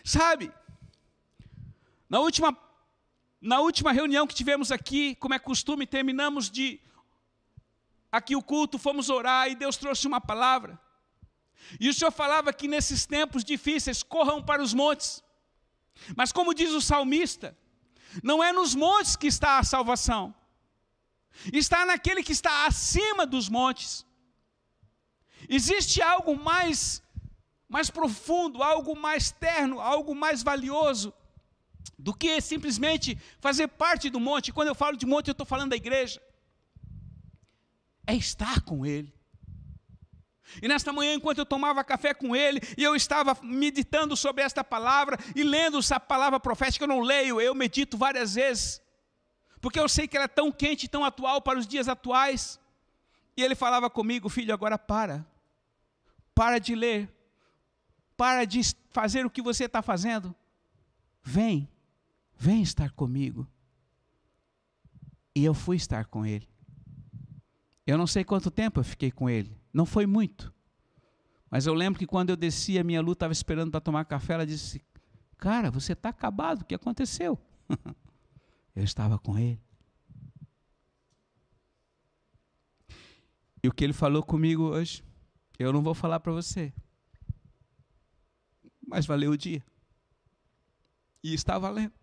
Sabe, 0.03 0.51
na 2.09 2.19
última, 2.19 2.57
na 3.41 3.59
última 3.59 3.91
reunião 3.91 4.25
que 4.25 4.33
tivemos 4.33 4.71
aqui, 4.71 5.15
como 5.15 5.33
é 5.33 5.39
costume, 5.39 5.85
terminamos 5.85 6.49
de 6.49 6.79
aqui 8.11 8.35
o 8.35 8.41
culto, 8.41 8.77
fomos 8.77 9.09
orar 9.09 9.49
e 9.49 9.55
Deus 9.55 9.77
trouxe 9.77 10.07
uma 10.07 10.21
palavra. 10.21 10.79
E 11.79 11.89
o 11.89 11.93
Senhor 11.93 12.11
falava 12.11 12.53
que 12.53 12.67
nesses 12.67 13.05
tempos 13.05 13.43
difíceis 13.43 14.01
corram 14.01 14.41
para 14.41 14.61
os 14.61 14.73
montes. 14.73 15.23
Mas 16.15 16.31
como 16.31 16.53
diz 16.53 16.71
o 16.71 16.81
salmista, 16.81 17.57
não 18.23 18.43
é 18.43 18.51
nos 18.51 18.73
montes 18.73 19.15
que 19.15 19.27
está 19.27 19.59
a 19.59 19.63
salvação. 19.63 20.33
Está 21.53 21.85
naquele 21.85 22.23
que 22.23 22.31
está 22.31 22.65
acima 22.65 23.25
dos 23.25 23.49
montes. 23.49 24.05
Existe 25.47 26.01
algo 26.01 26.35
mais 26.35 27.03
mais 27.71 27.91
profundo, 27.91 28.63
algo 28.63 28.95
mais 28.95 29.29
terno, 29.29 29.79
algo 29.79 30.15
mais 30.15 30.41
valioso 30.41 31.13
do 31.99 32.15
que 32.15 32.41
simplesmente 32.41 33.15
fazer 33.39 33.67
parte 33.67 34.09
do 34.09 34.19
monte. 34.19 34.51
Quando 34.51 34.69
eu 34.69 34.75
falo 34.75 34.97
de 34.97 35.05
monte, 35.05 35.27
eu 35.27 35.33
estou 35.33 35.45
falando 35.45 35.69
da 35.69 35.75
igreja 35.75 36.19
é 38.09 38.15
estar 38.15 38.61
com 38.61 38.85
Ele. 38.85 39.13
E 40.61 40.67
nesta 40.67 40.91
manhã, 40.91 41.13
enquanto 41.13 41.37
eu 41.37 41.45
tomava 41.45 41.83
café 41.83 42.11
com 42.11 42.35
ele, 42.35 42.59
e 42.75 42.83
eu 42.83 42.95
estava 42.95 43.37
meditando 43.43 44.17
sobre 44.17 44.43
esta 44.43 44.63
palavra, 44.63 45.15
e 45.35 45.43
lendo 45.43 45.77
essa 45.77 45.99
palavra 45.99 46.39
profética, 46.39 46.85
eu 46.85 46.87
não 46.87 47.01
leio, 47.01 47.39
eu 47.39 47.53
medito 47.53 47.95
várias 47.97 48.33
vezes, 48.33 48.81
porque 49.61 49.79
eu 49.79 49.87
sei 49.87 50.07
que 50.07 50.17
ela 50.17 50.25
é 50.25 50.27
tão 50.27 50.51
quente, 50.51 50.87
tão 50.87 51.05
atual 51.05 51.39
para 51.39 51.59
os 51.59 51.67
dias 51.67 51.87
atuais. 51.87 52.59
E 53.37 53.43
ele 53.43 53.53
falava 53.53 53.91
comigo, 53.91 54.27
filho, 54.27 54.51
agora 54.51 54.77
para, 54.77 55.23
para 56.33 56.57
de 56.57 56.73
ler, 56.73 57.07
para 58.17 58.43
de 58.43 58.61
fazer 58.89 59.25
o 59.27 59.29
que 59.29 59.41
você 59.41 59.65
está 59.65 59.83
fazendo, 59.83 60.35
vem, 61.21 61.69
vem 62.35 62.63
estar 62.63 62.91
comigo. 62.91 63.47
E 65.35 65.45
eu 65.45 65.53
fui 65.53 65.77
estar 65.77 66.05
com 66.05 66.25
ele. 66.25 66.49
Eu 67.89 67.97
não 67.97 68.05
sei 68.05 68.23
quanto 68.23 68.51
tempo 68.51 68.79
eu 68.79 68.83
fiquei 68.83 69.09
com 69.09 69.27
ele, 69.27 69.59
não 69.73 69.83
foi 69.83 70.05
muito. 70.05 70.53
Mas 71.49 71.65
eu 71.65 71.73
lembro 71.73 71.97
que 71.97 72.05
quando 72.05 72.29
eu 72.29 72.35
desci, 72.35 72.77
a 72.77 72.83
minha 72.83 73.01
Lu 73.01 73.13
estava 73.13 73.33
esperando 73.33 73.71
para 73.71 73.81
tomar 73.81 74.05
café, 74.05 74.35
ela 74.35 74.45
disse: 74.45 74.79
Cara, 75.39 75.71
você 75.71 75.93
está 75.93 76.09
acabado, 76.09 76.61
o 76.61 76.65
que 76.65 76.75
aconteceu? 76.75 77.39
eu 78.75 78.83
estava 78.83 79.17
com 79.17 79.39
ele. 79.39 79.59
E 83.63 83.67
o 83.67 83.73
que 83.73 83.83
ele 83.83 83.93
falou 83.93 84.21
comigo 84.21 84.65
hoje, 84.65 85.03
eu 85.57 85.73
não 85.73 85.81
vou 85.81 85.95
falar 85.95 86.19
para 86.19 86.31
você. 86.31 86.71
Mas 88.87 89.07
valeu 89.07 89.31
o 89.31 89.37
dia. 89.37 89.65
E 91.23 91.33
está 91.33 91.57
valendo. 91.57 91.93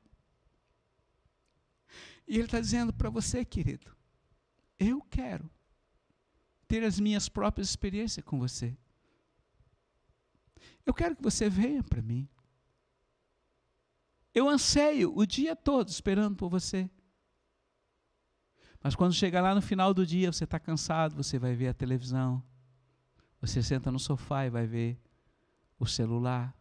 E 2.27 2.35
ele 2.35 2.46
está 2.46 2.59
dizendo 2.59 2.92
para 2.92 3.09
você, 3.09 3.44
querido, 3.44 3.96
eu 4.81 5.01
quero 5.03 5.49
ter 6.67 6.83
as 6.85 6.99
minhas 6.99 7.29
próprias 7.29 7.69
experiências 7.69 8.25
com 8.25 8.39
você. 8.39 8.77
Eu 10.85 10.95
quero 10.95 11.17
que 11.17 11.23
você 11.23 11.49
venha 11.49 11.83
para 11.83 12.03
mim. 12.03 12.29
Eu 14.35 14.49
anseio 14.49 15.17
o 15.17 15.27
dia 15.27 15.57
todo 15.57 15.89
esperando 15.89 16.37
por 16.37 16.49
você. 16.49 16.91
Mas 18.83 18.95
quando 18.95 19.15
chegar 19.15 19.41
lá 19.41 19.55
no 19.55 19.63
final 19.63 19.93
do 19.93 20.07
dia, 20.07 20.31
você 20.31 20.45
está 20.45 20.61
cansado, 20.61 21.17
você 21.17 21.39
vai 21.39 21.55
ver 21.55 21.69
a 21.69 21.75
televisão. 21.75 22.43
Você 23.41 23.63
senta 23.63 23.91
no 23.91 23.99
sofá 23.99 24.47
e 24.47 24.51
vai 24.51 24.67
ver 24.67 25.01
o 25.79 25.87
celular 25.87 26.57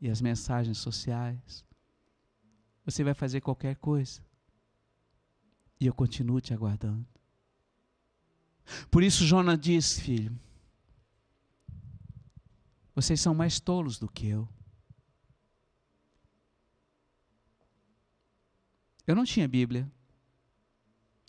e 0.00 0.10
as 0.10 0.20
mensagens 0.20 0.78
sociais. 0.78 1.64
Você 2.84 3.04
vai 3.04 3.14
fazer 3.14 3.40
qualquer 3.40 3.76
coisa. 3.76 4.20
E 5.78 5.86
eu 5.86 5.94
continuo 5.94 6.40
te 6.40 6.54
aguardando. 6.54 7.06
Por 8.90 9.02
isso 9.02 9.24
Jonas 9.24 9.58
diz, 9.58 9.98
filho, 9.98 10.38
vocês 12.94 13.20
são 13.20 13.34
mais 13.34 13.60
tolos 13.60 13.98
do 13.98 14.08
que 14.08 14.26
eu. 14.26 14.48
Eu 19.06 19.14
não 19.14 19.24
tinha 19.24 19.46
Bíblia. 19.46 19.90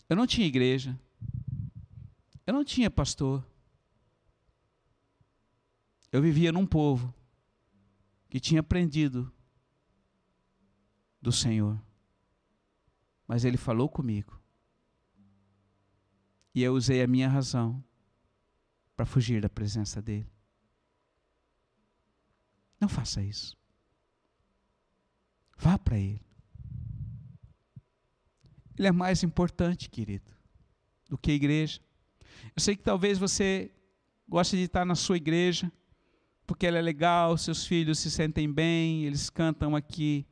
Eu 0.08 0.16
não 0.16 0.26
tinha 0.26 0.46
igreja. 0.46 0.98
Eu 2.46 2.54
não 2.54 2.64
tinha 2.64 2.90
pastor. 2.90 3.46
Eu 6.10 6.22
vivia 6.22 6.50
num 6.50 6.66
povo 6.66 7.14
que 8.28 8.40
tinha 8.40 8.60
aprendido 8.60 9.30
do 11.20 11.30
Senhor. 11.30 11.80
Mas 13.26 13.44
Ele 13.44 13.58
falou 13.58 13.88
comigo. 13.88 14.37
E 16.58 16.62
eu 16.64 16.74
usei 16.74 17.00
a 17.00 17.06
minha 17.06 17.28
razão 17.28 17.80
para 18.96 19.06
fugir 19.06 19.40
da 19.40 19.48
presença 19.48 20.02
dEle. 20.02 20.28
Não 22.80 22.88
faça 22.88 23.22
isso. 23.22 23.56
Vá 25.56 25.78
para 25.78 25.96
Ele. 25.96 26.20
Ele 28.76 28.88
é 28.88 28.90
mais 28.90 29.22
importante, 29.22 29.88
querido, 29.88 30.32
do 31.08 31.16
que 31.16 31.30
a 31.30 31.34
igreja. 31.34 31.80
Eu 32.56 32.60
sei 32.60 32.74
que 32.74 32.82
talvez 32.82 33.18
você 33.18 33.70
goste 34.28 34.56
de 34.56 34.64
estar 34.64 34.84
na 34.84 34.96
sua 34.96 35.16
igreja, 35.16 35.70
porque 36.44 36.66
ela 36.66 36.78
é 36.78 36.82
legal, 36.82 37.38
seus 37.38 37.64
filhos 37.64 38.00
se 38.00 38.10
sentem 38.10 38.52
bem, 38.52 39.04
eles 39.04 39.30
cantam 39.30 39.76
aqui, 39.76 40.26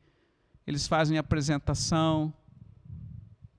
eles 0.67 0.89
fazem 0.89 1.19
apresentação, 1.19 2.35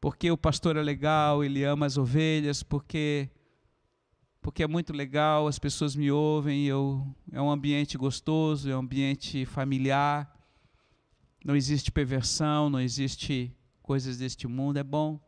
porque 0.08 0.32
o 0.32 0.38
pastor 0.38 0.78
é 0.78 0.82
legal, 0.82 1.44
ele 1.44 1.66
ama 1.66 1.86
as 1.86 1.98
ovelhas, 1.98 2.64
porque 2.64 3.30
porque 4.42 4.64
é 4.64 4.68
muito 4.68 4.94
legal, 4.94 5.48
as 5.48 5.60
pessoas 5.60 5.98
me 5.98 6.10
ouvem, 6.10 6.64
eu, 6.64 7.06
é 7.30 7.42
um 7.42 7.52
ambiente 7.52 7.98
gostoso, 7.98 8.70
é 8.70 8.76
um 8.78 8.80
ambiente 8.80 9.46
familiar, 9.46 10.34
não 11.44 11.58
existe 11.58 11.92
perversão, 11.92 12.70
não 12.70 12.80
existe 12.80 13.54
coisas 13.82 14.18
deste 14.18 14.48
mundo, 14.48 14.78
é 14.78 14.84
bom, 14.84 15.20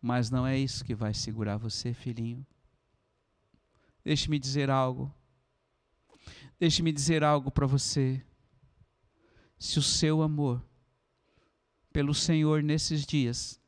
mas 0.00 0.30
não 0.30 0.46
é 0.46 0.56
isso 0.56 0.84
que 0.84 0.94
vai 0.94 1.12
segurar 1.12 1.56
você, 1.56 1.92
filhinho. 1.92 2.46
Deixe-me 4.04 4.38
dizer 4.38 4.70
algo. 4.70 5.12
Deixe-me 6.60 6.92
dizer 6.92 7.24
algo 7.24 7.50
para 7.50 7.66
você. 7.66 8.24
Se 9.58 9.80
o 9.80 9.82
seu 9.82 10.22
amor 10.22 10.64
pelo 11.92 12.14
Senhor 12.14 12.62
nesses 12.62 13.04
dias 13.04 13.59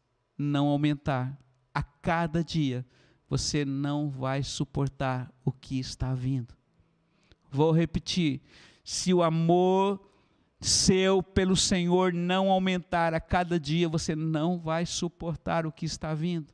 não 0.43 0.69
aumentar, 0.69 1.39
a 1.75 1.83
cada 1.83 2.45
dia 2.45 2.85
você 3.29 3.65
não 3.65 4.11
vai 4.11 4.43
suportar 4.43 5.33
o 5.43 5.51
que 5.51 5.79
está 5.79 6.15
vindo. 6.15 6.55
Vou 7.51 7.73
repetir: 7.73 8.43
se 8.85 9.15
o 9.15 9.23
amor 9.23 10.01
seu 10.61 11.23
pelo 11.23 11.57
Senhor 11.57 12.13
não 12.13 12.51
aumentar 12.51 13.15
a 13.15 13.21
cada 13.21 13.59
dia, 13.59 13.89
você 13.89 14.15
não 14.15 14.59
vai 14.59 14.85
suportar 14.87 15.67
o 15.67 15.73
que 15.73 15.87
está 15.87 16.15
vindo. 16.15 16.53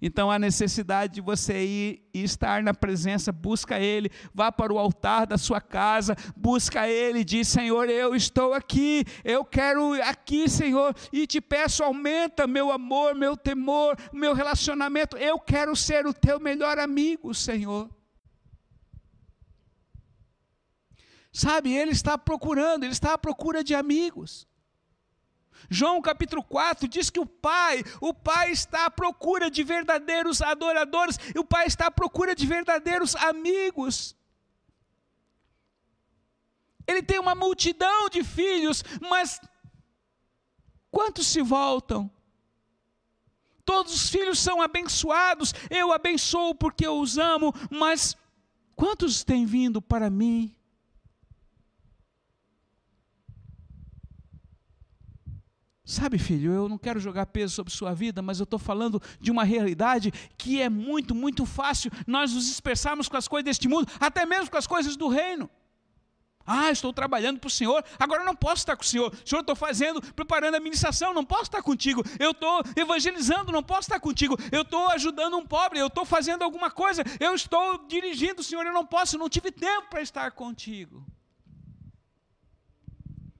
Então 0.00 0.30
há 0.30 0.38
necessidade 0.38 1.14
de 1.14 1.20
você 1.20 1.64
ir 1.64 2.08
e 2.12 2.22
estar 2.22 2.62
na 2.62 2.72
presença, 2.72 3.32
busca 3.32 3.78
Ele, 3.78 4.10
vá 4.32 4.50
para 4.50 4.72
o 4.72 4.78
altar 4.78 5.26
da 5.26 5.36
sua 5.36 5.60
casa, 5.60 6.16
busca 6.36 6.88
Ele, 6.88 7.24
diz: 7.24 7.48
Senhor, 7.48 7.88
eu 7.88 8.14
estou 8.14 8.54
aqui, 8.54 9.04
eu 9.24 9.44
quero 9.44 9.92
aqui, 10.02 10.48
Senhor, 10.48 10.94
e 11.12 11.26
te 11.26 11.40
peço, 11.40 11.82
aumenta 11.82 12.46
meu 12.46 12.70
amor, 12.70 13.14
meu 13.14 13.36
temor, 13.36 13.96
meu 14.12 14.34
relacionamento, 14.34 15.16
eu 15.16 15.38
quero 15.38 15.74
ser 15.74 16.06
o 16.06 16.14
teu 16.14 16.40
melhor 16.40 16.78
amigo, 16.78 17.34
Senhor. 17.34 17.90
Sabe, 21.32 21.72
ele 21.72 21.90
está 21.90 22.16
procurando, 22.16 22.84
ele 22.84 22.92
está 22.92 23.14
à 23.14 23.18
procura 23.18 23.64
de 23.64 23.74
amigos. 23.74 24.46
João 25.70 26.00
capítulo 26.02 26.42
4 26.42 26.86
diz 26.88 27.10
que 27.10 27.20
o 27.20 27.26
Pai, 27.26 27.82
o 28.00 28.12
Pai 28.12 28.52
está 28.52 28.86
à 28.86 28.90
procura 28.90 29.50
de 29.50 29.62
verdadeiros 29.62 30.42
adoradores, 30.42 31.18
e 31.34 31.38
o 31.38 31.44
Pai 31.44 31.66
está 31.66 31.86
à 31.86 31.90
procura 31.90 32.34
de 32.34 32.46
verdadeiros 32.46 33.16
amigos. 33.16 34.16
Ele 36.86 37.02
tem 37.02 37.18
uma 37.18 37.34
multidão 37.34 38.08
de 38.08 38.22
filhos, 38.22 38.84
mas 39.00 39.40
quantos 40.90 41.26
se 41.26 41.40
voltam? 41.40 42.10
Todos 43.64 43.94
os 43.94 44.10
filhos 44.10 44.38
são 44.38 44.60
abençoados, 44.60 45.54
eu 45.70 45.90
abençoo 45.90 46.54
porque 46.54 46.86
eu 46.86 47.00
os 47.00 47.16
amo, 47.16 47.54
mas 47.70 48.14
quantos 48.76 49.24
têm 49.24 49.46
vindo 49.46 49.80
para 49.80 50.10
mim? 50.10 50.54
Sabe, 55.86 56.18
filho, 56.18 56.50
eu 56.50 56.66
não 56.66 56.78
quero 56.78 56.98
jogar 56.98 57.26
peso 57.26 57.54
sobre 57.54 57.70
sua 57.70 57.92
vida, 57.92 58.22
mas 58.22 58.40
eu 58.40 58.44
estou 58.44 58.58
falando 58.58 59.02
de 59.20 59.30
uma 59.30 59.44
realidade 59.44 60.10
que 60.38 60.62
é 60.62 60.70
muito, 60.70 61.14
muito 61.14 61.44
fácil 61.44 61.90
nós 62.06 62.32
nos 62.32 62.46
dispersarmos 62.46 63.06
com 63.06 63.18
as 63.18 63.28
coisas 63.28 63.44
deste 63.44 63.68
mundo, 63.68 63.86
até 64.00 64.24
mesmo 64.24 64.50
com 64.50 64.56
as 64.56 64.66
coisas 64.66 64.96
do 64.96 65.08
reino. 65.08 65.48
Ah, 66.46 66.70
estou 66.70 66.90
trabalhando 66.92 67.38
para 67.38 67.48
o 67.48 67.50
Senhor, 67.50 67.84
agora 67.98 68.22
eu 68.22 68.26
não 68.26 68.34
posso 68.34 68.56
estar 68.56 68.76
com 68.76 68.82
o 68.82 68.86
Senhor. 68.86 69.14
Senhor, 69.26 69.40
estou 69.40 69.56
fazendo, 69.56 70.00
preparando 70.14 70.54
a 70.54 70.56
administração, 70.56 71.12
não 71.12 71.24
posso 71.24 71.44
estar 71.44 71.62
contigo. 71.62 72.02
Eu 72.18 72.30
estou 72.30 72.62
evangelizando, 72.76 73.52
não 73.52 73.62
posso 73.62 73.82
estar 73.82 74.00
contigo. 74.00 74.38
Eu 74.50 74.62
estou 74.62 74.88
ajudando 74.88 75.36
um 75.36 75.46
pobre, 75.46 75.78
eu 75.78 75.86
estou 75.86 76.04
fazendo 76.06 76.42
alguma 76.42 76.70
coisa. 76.70 77.02
Eu 77.20 77.34
estou 77.34 77.86
dirigindo, 77.86 78.42
Senhor, 78.42 78.64
eu 78.64 78.72
não 78.72 78.86
posso, 78.86 79.18
não 79.18 79.28
tive 79.28 79.50
tempo 79.50 79.88
para 79.88 80.02
estar 80.02 80.30
contigo. 80.32 81.04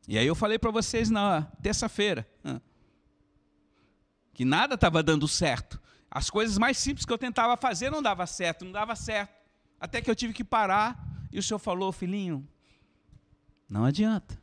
E 0.06 0.18
aí 0.18 0.26
eu 0.26 0.34
falei 0.34 0.58
para 0.58 0.70
vocês 0.70 1.10
na 1.10 1.42
terça-feira 1.62 2.28
que 4.34 4.44
nada 4.44 4.74
estava 4.74 5.02
dando 5.02 5.28
certo. 5.28 5.80
As 6.10 6.28
coisas 6.28 6.58
mais 6.58 6.76
simples 6.76 7.06
que 7.06 7.12
eu 7.12 7.18
tentava 7.18 7.56
fazer 7.56 7.90
não 7.90 8.02
dava 8.02 8.26
certo, 8.26 8.64
não 8.64 8.72
dava 8.72 8.94
certo. 8.96 9.32
Até 9.80 10.02
que 10.02 10.10
eu 10.10 10.14
tive 10.14 10.32
que 10.32 10.44
parar 10.44 10.98
e 11.32 11.38
o 11.38 11.42
Senhor 11.42 11.58
falou, 11.58 11.92
filhinho, 11.92 12.46
não 13.68 13.84
adianta. 13.84 14.40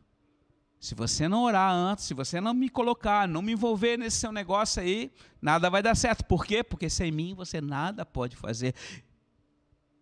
Se 0.79 0.95
você 0.95 1.27
não 1.27 1.43
orar 1.43 1.71
antes, 1.71 2.05
se 2.05 2.13
você 2.13 2.41
não 2.41 2.53
me 2.53 2.67
colocar, 2.67 3.27
não 3.27 3.41
me 3.41 3.51
envolver 3.51 3.97
nesse 3.97 4.17
seu 4.17 4.31
negócio 4.31 4.81
aí, 4.81 5.11
nada 5.41 5.69
vai 5.69 5.83
dar 5.83 5.95
certo. 5.95 6.25
Por 6.25 6.43
quê? 6.43 6.63
Porque 6.63 6.89
sem 6.89 7.11
mim 7.11 7.35
você 7.35 7.61
nada 7.61 8.03
pode 8.03 8.35
fazer. 8.35 8.73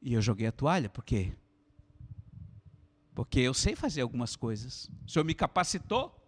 E 0.02 0.14
eu 0.14 0.22
joguei 0.22 0.48
a 0.48 0.52
toalha, 0.52 0.90
por 0.90 1.04
quê? 1.04 1.34
Porque 3.20 3.42
eu 3.42 3.54
sei 3.54 3.76
fazer 3.76 4.00
algumas 4.00 4.38
coisas. 4.38 4.90
O 5.06 5.12
Senhor 5.12 5.26
me 5.26 5.34
capacitou. 5.34 6.26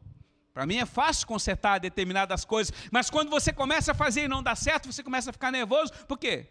Para 0.54 0.66
mim 0.66 0.76
é 0.76 0.86
fácil 0.86 1.26
consertar 1.26 1.80
determinadas 1.80 2.44
coisas, 2.44 2.74
mas 2.92 3.10
quando 3.10 3.30
você 3.30 3.54
começa 3.54 3.94
a 3.94 3.96
fazer 3.96 4.26
e 4.26 4.28
não 4.28 4.44
dá 4.44 4.54
certo, 4.58 4.92
você 4.92 5.02
começa 5.02 5.30
a 5.30 5.34
ficar 5.34 5.54
nervoso. 5.54 5.94
Por 6.06 6.18
quê? 6.18 6.50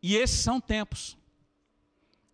E 0.00 0.14
esses 0.14 0.38
são 0.38 0.60
tempos 0.60 1.18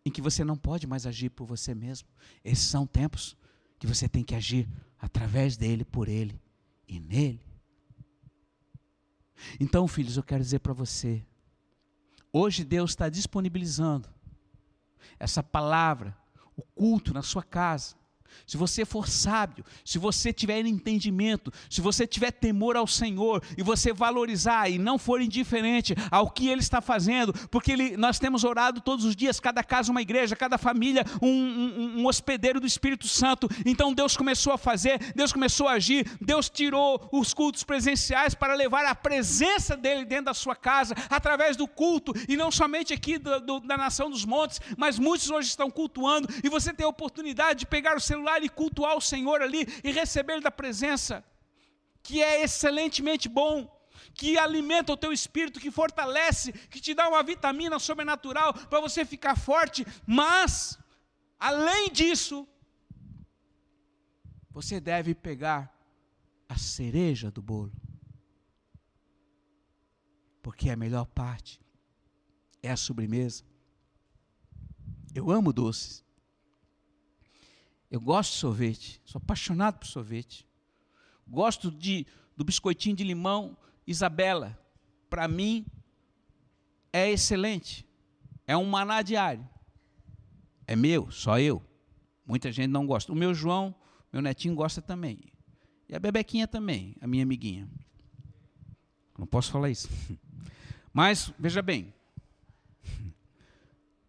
em 0.05 0.11
que 0.11 0.21
você 0.21 0.45
não 0.45 0.55
pode 0.55 0.87
mais 0.87 1.07
agir 1.07 1.31
por 1.31 1.47
você 1.47 1.75
mesmo. 1.75 2.07
Esses 2.45 2.67
são 2.67 2.87
tempos 2.87 3.35
que 3.79 3.87
você 3.87 4.07
tem 4.07 4.23
que 4.23 4.35
agir 4.35 4.69
através 4.99 5.57
dele, 5.57 5.83
por 5.83 6.09
ele 6.09 6.39
e 6.87 7.01
nele. 7.01 7.41
Então, 9.59 9.89
filhos, 9.89 10.19
eu 10.19 10.23
quero 10.23 10.43
dizer 10.45 10.59
para 10.59 10.75
você: 10.75 11.25
hoje 12.31 12.65
Deus 12.65 12.91
está 12.91 13.09
disponibilizando 13.09 14.20
essa 15.19 15.43
palavra, 15.43 16.17
o 16.57 16.63
culto 16.63 17.13
na 17.15 17.23
sua 17.23 17.43
casa, 17.43 17.95
se 18.47 18.57
você 18.57 18.85
for 18.85 19.09
sábio, 19.09 19.65
se 19.85 19.99
você 19.99 20.33
tiver 20.33 20.65
entendimento, 20.65 21.53
se 21.69 21.81
você 21.81 22.07
tiver 22.07 22.31
temor 22.31 22.77
ao 22.77 22.87
Senhor 22.87 23.43
e 23.57 23.63
você 23.63 23.93
valorizar 23.93 24.69
e 24.69 24.79
não 24.79 24.99
for 24.99 25.21
indiferente 25.21 25.95
ao 26.11 26.31
que 26.31 26.49
Ele 26.49 26.61
está 26.61 26.81
fazendo, 26.81 27.33
porque 27.49 27.73
ele, 27.73 27.97
nós 27.97 28.19
temos 28.19 28.45
orado 28.45 28.81
todos 28.81 29.05
os 29.05 29.17
dias, 29.17 29.41
cada 29.41 29.63
casa 29.63 29.91
uma 29.91 30.03
igreja, 30.03 30.37
cada 30.37 30.59
família 30.59 31.05
um, 31.21 31.29
um, 31.29 32.01
um 32.01 32.07
hospedeiro 32.07 32.61
do 32.61 32.67
Espírito 32.67 33.09
Santo. 33.09 33.49
Então 33.65 33.93
Deus 33.93 34.17
começou 34.17 34.53
a 34.53 34.59
fazer, 34.59 34.99
Deus 35.15 35.33
começou 35.33 35.69
a 35.69 35.73
agir, 35.73 36.07
Deus 36.21 36.49
tirou 36.49 37.09
os 37.13 37.35
cultos 37.35 37.65
presenciais 37.65 38.35
para 38.35 38.55
levar 38.55 38.85
a 38.85 38.95
presença 38.95 39.77
dele 39.77 40.05
dentro 40.05 40.27
da 40.27 40.35
sua 40.35 40.55
casa, 40.55 40.95
através 41.09 41.57
do 41.57 41.67
culto, 41.67 42.13
e 42.29 42.37
não 42.37 42.51
somente 42.51 42.93
aqui 42.93 43.19
do, 43.19 43.41
do, 43.41 43.61
da 43.61 43.77
nação 43.77 44.11
dos 44.11 44.25
montes, 44.25 44.61
mas 44.77 44.99
muitos 44.99 45.31
hoje 45.31 45.49
estão 45.49 45.71
cultuando, 45.71 46.29
e 46.43 46.49
você 46.49 46.73
tem 46.73 46.85
a 46.85 46.89
oportunidade 46.89 47.61
de 47.61 47.67
pegar 47.67 47.97
o 47.97 48.01
celular 48.01 48.20
e 48.43 48.49
cultuar 48.49 48.97
o 48.97 49.01
Senhor 49.01 49.43
ali 49.43 49.67
e 49.83 49.91
receber 49.91 50.41
da 50.41 50.51
presença, 50.51 51.25
que 52.03 52.23
é 52.23 52.43
excelentemente 52.43 53.29
bom, 53.29 53.69
que 54.15 54.39
alimenta 54.39 54.93
o 54.93 54.97
teu 54.97 55.13
espírito, 55.13 55.61
que 55.61 55.71
fortalece, 55.71 56.53
que 56.53 56.81
te 56.81 56.95
dá 56.95 57.09
uma 57.09 57.23
vitamina 57.23 57.79
sobrenatural 57.79 58.53
para 58.55 58.81
você 58.81 59.05
ficar 59.05 59.37
forte, 59.37 59.87
mas, 60.07 60.79
além 61.39 61.91
disso, 61.91 62.47
você 64.51 64.81
deve 64.81 65.15
pegar 65.15 65.73
a 66.49 66.57
cereja 66.57 67.31
do 67.31 67.41
bolo, 67.41 67.73
porque 70.43 70.69
a 70.71 70.77
melhor 70.77 71.07
parte 71.07 71.61
é 72.63 72.71
a 72.71 72.77
sobremesa. 72.77 73.45
Eu 75.15 75.31
amo 75.31 75.53
doces. 75.53 76.05
Eu 77.91 78.01
gosto 78.01 78.33
de 78.33 78.39
sorvete, 78.39 79.01
sou 79.05 79.19
apaixonado 79.19 79.79
por 79.79 79.87
sorvete. 79.87 80.47
Gosto 81.27 81.71
de, 81.71 82.07
do 82.37 82.45
biscoitinho 82.45 82.95
de 82.95 83.03
limão 83.03 83.57
Isabela. 83.87 84.59
Para 85.09 85.27
mim, 85.27 85.67
é 86.93 87.11
excelente. 87.11 87.85
É 88.47 88.57
um 88.57 88.65
maná 88.65 89.03
diário. 89.03 89.49
É 90.67 90.77
meu, 90.77 91.11
só 91.11 91.39
eu. 91.41 91.63
Muita 92.25 92.53
gente 92.53 92.69
não 92.69 92.87
gosta. 92.87 93.13
O 93.13 93.17
meu 93.17 93.35
João, 93.35 93.75
meu 94.13 94.23
netinho, 94.23 94.55
gosta 94.55 94.81
também. 94.81 95.21
E 95.89 95.97
a 95.97 95.99
Bebequinha 95.99 96.47
também, 96.47 96.95
a 97.01 97.07
minha 97.07 97.25
amiguinha. 97.25 97.69
Não 99.19 99.27
posso 99.27 99.51
falar 99.51 99.71
isso. 99.71 99.89
Mas, 100.93 101.33
veja 101.39 101.61
bem. 101.61 101.93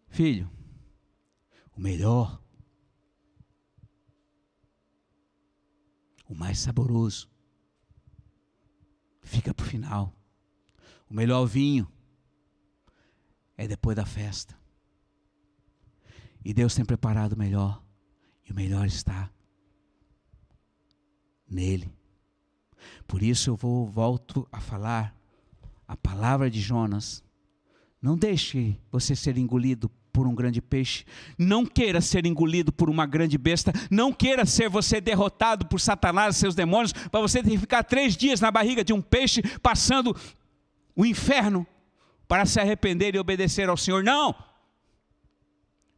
Filho, 0.08 0.48
o 1.76 1.80
melhor 1.80 2.41
o 6.32 6.34
mais 6.34 6.58
saboroso. 6.58 7.30
Fica 9.22 9.52
para 9.52 9.64
o 9.64 9.68
final. 9.68 10.14
O 11.08 11.14
melhor 11.14 11.44
vinho 11.44 11.86
é 13.56 13.68
depois 13.68 13.94
da 13.94 14.06
festa. 14.06 14.58
E 16.44 16.52
Deus 16.54 16.74
tem 16.74 16.84
preparado 16.84 17.34
o 17.34 17.38
melhor. 17.38 17.84
E 18.48 18.50
o 18.50 18.54
melhor 18.54 18.86
está 18.86 19.30
nele. 21.46 21.92
Por 23.06 23.22
isso 23.22 23.50
eu 23.50 23.56
vou 23.56 23.86
volto 23.86 24.48
a 24.50 24.58
falar 24.58 25.14
a 25.86 25.96
palavra 25.96 26.50
de 26.50 26.60
Jonas. 26.60 27.22
Não 28.00 28.16
deixe 28.16 28.80
você 28.90 29.14
ser 29.14 29.36
engolido 29.36 29.90
por 30.12 30.26
um 30.26 30.34
grande 30.34 30.60
peixe, 30.60 31.04
não 31.38 31.64
queira 31.64 32.00
ser 32.00 32.26
engolido 32.26 32.70
por 32.70 32.90
uma 32.90 33.06
grande 33.06 33.38
besta, 33.38 33.72
não 33.90 34.12
queira 34.12 34.44
ser 34.44 34.68
você 34.68 35.00
derrotado 35.00 35.66
por 35.66 35.80
Satanás 35.80 36.36
e 36.36 36.38
seus 36.38 36.54
demônios, 36.54 36.92
para 36.92 37.20
você 37.20 37.42
ter 37.42 37.50
que 37.50 37.58
ficar 37.58 37.82
três 37.82 38.16
dias 38.16 38.40
na 38.40 38.50
barriga 38.50 38.84
de 38.84 38.92
um 38.92 39.00
peixe, 39.00 39.42
passando 39.62 40.14
o 40.94 41.06
inferno, 41.06 41.66
para 42.28 42.44
se 42.44 42.60
arrepender 42.60 43.14
e 43.14 43.18
obedecer 43.18 43.68
ao 43.68 43.76
Senhor. 43.76 44.02
Não! 44.04 44.34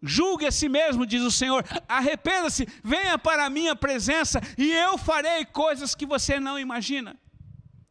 Julgue 0.03 0.46
a 0.46 0.53
si 0.53 0.68
mesmo, 0.68 1.07
diz 1.07 1.22
o 1.22 1.31
Senhor, 1.31 1.64
arrependa-se, 1.88 2.68
venha 2.83 3.18
para 3.18 3.46
a 3.46 3.50
minha 3.50 3.74
presença 3.74 4.40
e 4.59 4.70
eu 4.70 4.98
farei 4.98 5.46
coisas 5.46 5.94
que 5.94 6.05
você 6.05 6.38
não 6.38 6.59
imagina. 6.59 7.16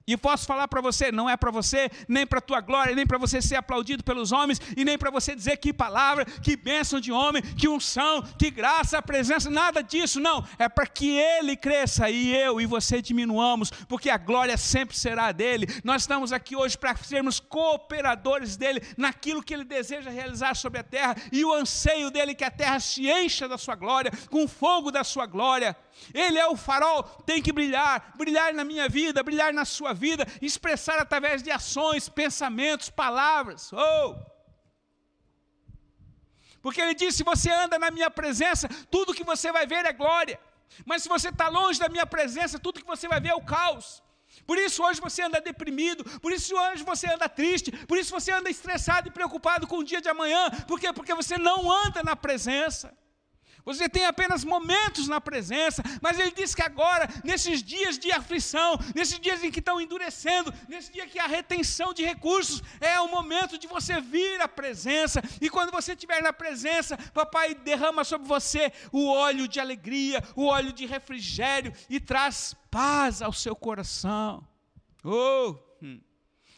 E 0.06 0.18
posso 0.18 0.46
falar 0.46 0.68
para 0.68 0.82
você, 0.82 1.12
não 1.12 1.30
é 1.30 1.38
para 1.38 1.50
você, 1.50 1.90
nem 2.08 2.28
para 2.28 2.42
tua 2.42 2.60
glória, 2.60 2.94
nem 2.94 3.08
para 3.08 3.18
você 3.18 3.42
ser 3.42 3.56
aplaudido 3.56 4.04
pelos 4.04 4.32
homens, 4.34 4.60
e 4.76 4.84
nem 4.84 4.98
para 4.98 5.10
você 5.10 5.34
dizer 5.34 5.58
que 5.58 5.72
palavra, 5.72 6.26
que 6.26 6.58
bênção 6.58 7.00
de 7.00 7.12
homem, 7.12 7.42
que 7.42 7.70
unção, 7.70 8.22
que 8.38 8.52
graça, 8.52 9.02
presença, 9.02 9.50
nada 9.50 9.82
disso, 9.82 10.20
não. 10.20 10.46
É 10.60 10.68
para 10.68 10.86
que 10.86 11.18
ele 11.18 11.56
cresça 11.56 12.10
e 12.10 12.36
eu 12.36 12.60
e 12.60 12.66
você 12.66 13.02
diminuamos, 13.02 13.72
porque 13.88 14.10
a 14.10 14.18
glória 14.18 14.58
sempre 14.58 14.98
será 14.98 15.32
dele. 15.32 15.68
Nós 15.84 16.02
estamos 16.02 16.34
aqui 16.34 16.56
hoje 16.56 16.78
para 16.78 16.96
sermos 16.98 17.40
cooperadores 17.40 18.58
dele 18.58 18.82
naquilo 18.98 19.42
que 19.42 19.54
ele 19.54 19.64
deseja 19.64 20.10
realizar 20.10 20.56
sobre 20.56 20.80
a 20.80 20.84
terra, 20.84 21.16
e 21.32 21.46
o 21.46 21.54
anseio 21.54 22.12
dele 22.12 22.36
que 22.36 22.44
a 22.44 22.52
terra 22.52 22.80
se 22.80 23.10
encha 23.10 23.48
da 23.48 23.58
sua 23.58 23.76
glória, 23.76 24.12
com 24.30 24.44
o 24.44 24.48
fogo 24.50 24.92
da 24.92 25.04
sua 25.04 25.26
glória. 25.26 25.76
Ele 26.14 26.38
é 26.38 26.48
o 26.48 26.56
farol, 26.56 27.04
tem 27.26 27.42
que 27.42 27.52
brilhar, 27.52 28.14
brilhar 28.16 28.54
na 28.54 28.64
minha 28.64 28.88
vida, 28.90 29.24
brilhar 29.24 29.54
na 29.54 29.66
sua 29.66 29.94
vida, 29.94 30.28
expressar 30.42 30.98
através 31.00 31.42
de 31.44 31.52
ações, 31.52 32.10
pensamentos, 32.10 32.90
palavras. 32.90 33.72
Oh! 33.74 34.16
Porque 36.62 36.82
ele 36.82 36.96
disse: 36.96 37.18
se 37.18 37.24
você 37.24 37.52
anda 37.52 37.78
na 37.78 37.92
minha 37.92 38.10
presença, 38.10 38.68
tudo 38.90 39.14
que 39.14 39.24
você 39.24 39.52
vai 39.52 39.66
ver 39.68 39.86
é 39.86 39.94
glória. 39.94 40.40
Mas 40.86 41.04
se 41.04 41.10
você 41.10 41.30
está 41.30 41.48
longe 41.50 41.80
da 41.80 41.90
minha 41.90 42.06
presença, 42.06 42.58
tudo 42.58 42.80
que 42.80 42.88
você 42.88 43.08
vai 43.08 43.20
ver 43.20 43.30
é 43.30 43.36
o 43.36 43.46
caos. 43.46 44.02
Por 44.48 44.58
isso 44.58 44.84
hoje 44.84 45.00
você 45.00 45.22
anda 45.22 45.40
deprimido, 45.40 46.04
por 46.20 46.32
isso 46.32 46.56
hoje 46.56 46.84
você 46.84 47.08
anda 47.08 47.30
triste, 47.30 47.72
por 47.86 47.98
isso 47.98 48.12
você 48.12 48.32
anda 48.32 48.50
estressado 48.50 49.08
e 49.08 49.12
preocupado 49.12 49.68
com 49.68 49.78
o 49.78 49.84
dia 49.84 50.02
de 50.02 50.10
amanhã. 50.10 50.50
Por 50.68 50.80
quê? 50.80 50.92
Porque 50.92 51.14
você 51.14 51.38
não 51.38 51.72
anda 51.72 52.02
na 52.02 52.16
presença. 52.16 52.98
Você 53.66 53.88
tem 53.88 54.06
apenas 54.06 54.44
momentos 54.44 55.08
na 55.08 55.22
presença, 55.22 55.82
mas 56.02 56.20
ele 56.20 56.32
diz 56.32 56.54
que 56.54 56.62
agora, 56.62 57.08
nesses 57.24 57.64
dias 57.64 57.98
de 57.98 58.12
aflição, 58.12 58.78
nesses 58.94 59.20
dias 59.20 59.44
em 59.44 59.52
que 59.52 59.60
estão 59.60 59.80
endurecendo, 59.80 60.54
nesse 60.68 60.92
dia 60.92 61.08
que 61.08 61.20
há 61.20 61.28
retenção 61.28 61.94
de 61.94 62.04
recursos, 62.04 62.62
é 62.82 63.00
o 63.00 63.10
momento 63.10 63.58
de 63.58 63.68
você 63.68 64.02
vir 64.02 64.42
à 64.42 64.48
presença. 64.48 65.22
E 65.40 65.50
quando 65.50 65.72
você 65.72 65.94
estiver 65.94 66.22
na 66.22 66.34
presença, 66.34 66.98
papai 67.14 67.56
derrama 67.56 68.04
sobre 68.04 68.28
você 68.28 68.72
o 68.92 69.08
óleo 69.08 69.48
de 69.48 69.60
alegria, 69.60 70.22
o 70.36 70.46
óleo 70.46 70.74
de 70.74 70.86
refrigério 70.86 71.74
e 71.90 72.00
traz 72.00 72.56
paz 72.70 73.22
ao 73.22 73.32
seu 73.32 73.56
coração. 73.56 74.46
Oh! 75.04 75.73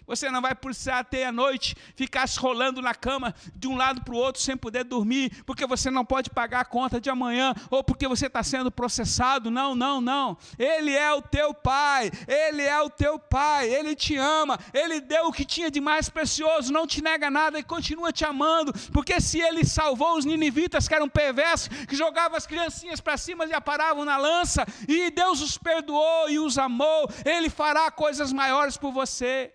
Você 0.08 0.30
não 0.30 0.42
vai 0.42 0.54
precisar 0.54 1.04
ter 1.04 1.24
a 1.24 1.32
noite 1.32 1.76
ficar 1.96 2.28
se 2.28 2.40
rolando 2.40 2.82
na 2.82 2.94
cama 2.94 3.34
de 3.56 3.68
um 3.68 3.76
lado 3.76 4.02
para 4.02 4.14
o 4.14 4.18
outro 4.18 4.42
sem 4.42 4.56
poder 4.56 4.84
dormir, 4.84 5.44
porque 5.46 5.66
você 5.66 5.90
não 5.90 6.06
pode 6.06 6.30
pagar 6.30 6.62
a 6.62 6.66
conta 6.66 7.00
de 7.02 7.10
amanhã 7.10 7.54
ou 7.70 7.84
porque 7.84 8.08
você 8.08 8.28
está 8.28 8.44
sendo 8.44 8.72
processado. 8.72 9.50
Não, 9.50 9.74
não, 9.76 10.00
não. 10.00 10.38
Ele 10.58 10.92
é 10.92 11.12
o 11.14 11.22
teu 11.22 11.54
pai, 11.54 12.12
ele 12.28 12.62
é 12.62 12.80
o 12.82 12.90
teu 12.90 13.18
pai, 13.18 13.70
ele 13.70 13.96
te 13.96 14.16
ama, 14.16 14.60
ele 14.74 15.02
deu 15.02 15.28
o 15.28 15.34
que 15.34 15.46
tinha 15.46 15.72
de 15.72 15.82
mais 15.82 16.10
precioso, 16.10 16.72
não 16.72 16.86
te 16.86 17.02
nega 17.02 17.30
nada 17.30 17.58
e 17.58 17.64
continua 17.64 18.12
te 18.12 18.26
amando, 18.26 18.74
porque 18.92 19.20
se 19.20 19.40
ele 19.40 19.66
salvou 19.66 20.18
os 20.18 20.26
ninivitas 20.26 20.88
que 20.88 20.94
eram 20.94 21.10
perversos, 21.10 21.70
que 21.86 21.96
jogavam 21.96 22.38
as 22.38 22.48
criancinhas 22.48 23.02
para 23.02 23.18
cima 23.18 23.46
e 23.46 23.54
aparavam 23.54 24.06
na 24.06 24.18
lança, 24.18 24.66
e 24.88 25.10
Deus 25.12 25.42
os 25.42 25.58
perdoou 25.58 26.30
e 26.30 26.40
os 26.40 26.58
amou, 26.58 27.10
ele 27.26 27.50
fará 27.50 27.90
coisas 27.90 28.32
maiores 28.32 28.78
por 28.78 28.92
você. 28.92 29.52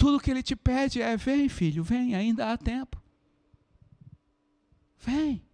Tudo 0.00 0.18
que 0.18 0.30
ele 0.30 0.42
te 0.42 0.56
pede 0.56 1.02
é: 1.02 1.14
vem, 1.14 1.46
filho, 1.46 1.84
vem, 1.84 2.14
ainda 2.14 2.50
há 2.50 2.56
tempo. 2.56 2.98
Vem, 4.96 5.44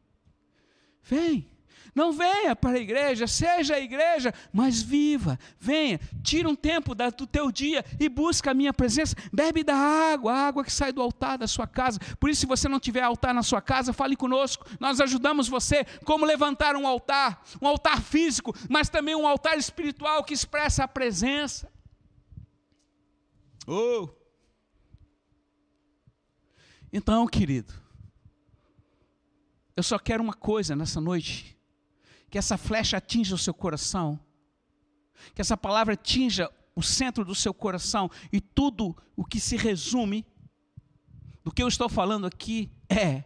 vem. 1.02 1.50
Não 1.92 2.12
venha 2.12 2.54
para 2.54 2.76
a 2.76 2.80
igreja, 2.80 3.26
seja 3.26 3.74
a 3.74 3.80
igreja, 3.80 4.32
mas 4.52 4.80
viva, 4.80 5.36
venha, 5.58 5.98
tira 6.22 6.48
um 6.48 6.54
tempo 6.54 6.94
do 6.94 7.26
teu 7.26 7.50
dia 7.50 7.84
e 7.98 8.08
busca 8.08 8.52
a 8.52 8.54
minha 8.54 8.72
presença, 8.72 9.16
bebe 9.32 9.64
da 9.64 9.74
água, 9.74 10.32
a 10.32 10.46
água 10.46 10.62
que 10.62 10.72
sai 10.72 10.92
do 10.92 11.02
altar 11.02 11.38
da 11.38 11.48
sua 11.48 11.66
casa. 11.66 11.98
Por 12.20 12.30
isso, 12.30 12.42
se 12.42 12.46
você 12.46 12.68
não 12.68 12.78
tiver 12.78 13.02
altar 13.02 13.34
na 13.34 13.42
sua 13.42 13.60
casa, 13.60 13.92
fale 13.92 14.14
conosco, 14.14 14.64
nós 14.78 15.00
ajudamos 15.00 15.48
você 15.48 15.84
como 16.04 16.24
levantar 16.24 16.76
um 16.76 16.86
altar, 16.86 17.42
um 17.60 17.66
altar 17.66 18.00
físico, 18.00 18.54
mas 18.68 18.88
também 18.88 19.16
um 19.16 19.26
altar 19.26 19.58
espiritual 19.58 20.22
que 20.22 20.34
expressa 20.34 20.84
a 20.84 20.88
presença. 20.88 21.68
Oh! 23.66 24.15
Então, 26.92 27.26
querido, 27.26 27.74
eu 29.76 29.82
só 29.82 29.98
quero 29.98 30.22
uma 30.22 30.32
coisa 30.34 30.74
nessa 30.74 31.00
noite: 31.00 31.56
que 32.30 32.38
essa 32.38 32.56
flecha 32.56 32.96
atinja 32.96 33.34
o 33.34 33.38
seu 33.38 33.54
coração, 33.54 34.18
que 35.34 35.40
essa 35.40 35.56
palavra 35.56 35.94
atinja 35.94 36.50
o 36.74 36.82
centro 36.82 37.24
do 37.24 37.34
seu 37.34 37.54
coração 37.54 38.10
e 38.32 38.40
tudo 38.40 38.96
o 39.16 39.24
que 39.24 39.40
se 39.40 39.56
resume 39.56 40.26
do 41.42 41.52
que 41.52 41.62
eu 41.62 41.68
estou 41.68 41.88
falando 41.88 42.26
aqui 42.26 42.70
é: 42.88 43.24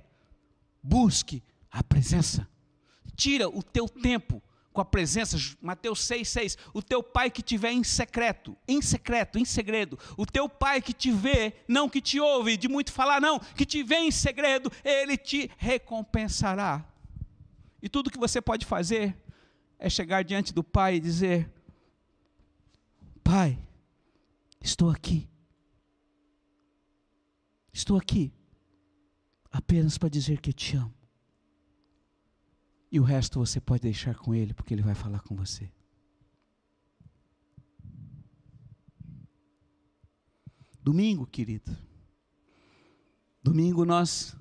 busque 0.83 1.43
a 1.71 1.83
presença. 1.83 2.49
Tira 3.15 3.49
o 3.49 3.63
teu 3.63 3.89
tempo 3.89 4.43
com 4.81 4.83
a 4.83 4.85
presença, 4.85 5.37
Mateus 5.61 6.01
6,6. 6.01 6.57
O 6.73 6.83
teu 6.83 7.03
pai 7.03 7.31
que 7.31 7.43
te 7.43 7.59
vê 7.59 7.71
em 7.71 7.85
secreto, 7.85 8.57
em 8.67 8.81
secreto, 8.81 9.39
em 9.39 9.45
segredo. 9.45 9.99
O 10.17 10.25
teu 10.25 10.49
pai 10.49 10.81
que 10.81 10.95
te 10.95 11.13
vê, 11.13 11.55
não 11.69 11.89
que 11.89 12.01
te 12.01 12.19
ouve 12.19 12.57
de 12.57 12.67
muito 12.69 12.91
falar, 12.91 13.21
não, 13.21 13.39
que 13.39 13.67
te 13.67 13.83
vê 13.83 13.97
em 13.97 14.11
segredo, 14.11 14.73
ele 14.83 15.17
te 15.17 15.51
recompensará. 15.59 16.85
E 17.83 17.89
tudo 17.89 18.11
que 18.11 18.19
você 18.19 18.41
pode 18.41 18.65
fazer 18.65 19.17
é 19.79 19.89
chegar 19.91 20.25
diante 20.25 20.53
do 20.53 20.65
pai 20.65 20.97
e 20.97 21.01
dizer: 21.01 21.51
Pai, 23.23 23.59
estou 24.61 24.91
aqui. 24.91 25.29
Estou 27.73 27.97
aqui 27.97 28.33
apenas 29.53 29.99
para 29.99 30.09
dizer 30.09 30.41
que 30.41 30.53
te 30.53 30.77
amo. 30.77 31.00
E 32.91 32.99
o 32.99 33.03
resto 33.05 33.39
você 33.39 33.61
pode 33.61 33.83
deixar 33.83 34.17
com 34.17 34.35
Ele, 34.35 34.53
porque 34.53 34.75
Ele 34.75 34.83
vai 34.83 34.95
falar 34.95 35.21
com 35.21 35.37
você. 35.37 35.71
Domingo, 40.83 41.27
querido. 41.27 41.77
Domingo 43.43 43.85
nós 43.85 44.37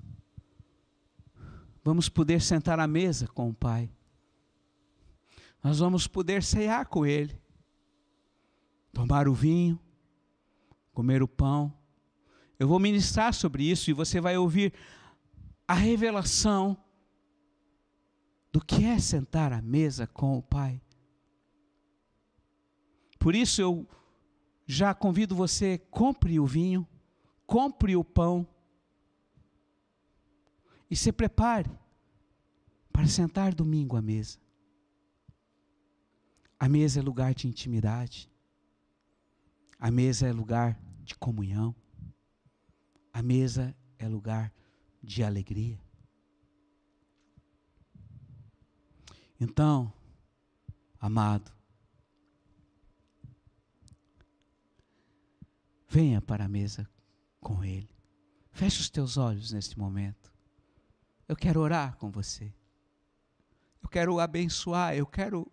vamos 1.84 2.08
poder 2.08 2.40
sentar 2.40 2.80
à 2.80 2.86
mesa 2.86 3.28
com 3.28 3.48
o 3.48 3.54
Pai. 3.54 3.90
Nós 5.62 5.78
vamos 5.78 6.06
poder 6.06 6.42
cear 6.42 6.86
com 6.86 7.06
Ele. 7.06 7.38
Tomar 8.92 9.28
o 9.28 9.34
vinho, 9.34 9.78
comer 10.92 11.22
o 11.22 11.28
pão. 11.28 11.72
Eu 12.58 12.66
vou 12.66 12.78
ministrar 12.78 13.32
sobre 13.32 13.64
isso 13.70 13.90
e 13.90 13.94
você 13.94 14.20
vai 14.20 14.36
ouvir 14.36 14.72
a 15.68 15.74
revelação 15.74 16.76
do 18.52 18.60
que 18.60 18.84
é 18.84 18.98
sentar 18.98 19.52
à 19.52 19.62
mesa 19.62 20.06
com 20.06 20.36
o 20.36 20.42
Pai. 20.42 20.80
Por 23.18 23.34
isso 23.34 23.60
eu 23.60 23.88
já 24.66 24.94
convido 24.94 25.34
você, 25.34 25.78
compre 25.90 26.40
o 26.40 26.46
vinho, 26.46 26.86
compre 27.46 27.96
o 27.96 28.04
pão 28.04 28.46
e 30.90 30.96
se 30.96 31.12
prepare 31.12 31.70
para 32.92 33.06
sentar 33.06 33.54
domingo 33.54 33.96
à 33.96 34.02
mesa. 34.02 34.38
A 36.58 36.68
mesa 36.68 37.00
é 37.00 37.02
lugar 37.02 37.34
de 37.34 37.46
intimidade. 37.46 38.30
A 39.78 39.90
mesa 39.90 40.26
é 40.26 40.32
lugar 40.32 40.78
de 41.02 41.14
comunhão. 41.14 41.74
A 43.12 43.22
mesa 43.22 43.74
é 43.98 44.06
lugar 44.06 44.52
de 45.02 45.22
alegria. 45.22 45.80
Então, 49.40 49.90
amado, 51.00 51.50
venha 55.88 56.20
para 56.20 56.44
a 56.44 56.48
mesa 56.48 56.86
com 57.40 57.64
Ele. 57.64 57.88
Feche 58.52 58.82
os 58.82 58.90
teus 58.90 59.16
olhos 59.16 59.52
neste 59.52 59.78
momento. 59.78 60.30
Eu 61.26 61.34
quero 61.34 61.58
orar 61.60 61.96
com 61.96 62.10
você. 62.10 62.52
Eu 63.82 63.88
quero 63.88 64.20
abençoar, 64.20 64.94
eu 64.94 65.06
quero 65.06 65.50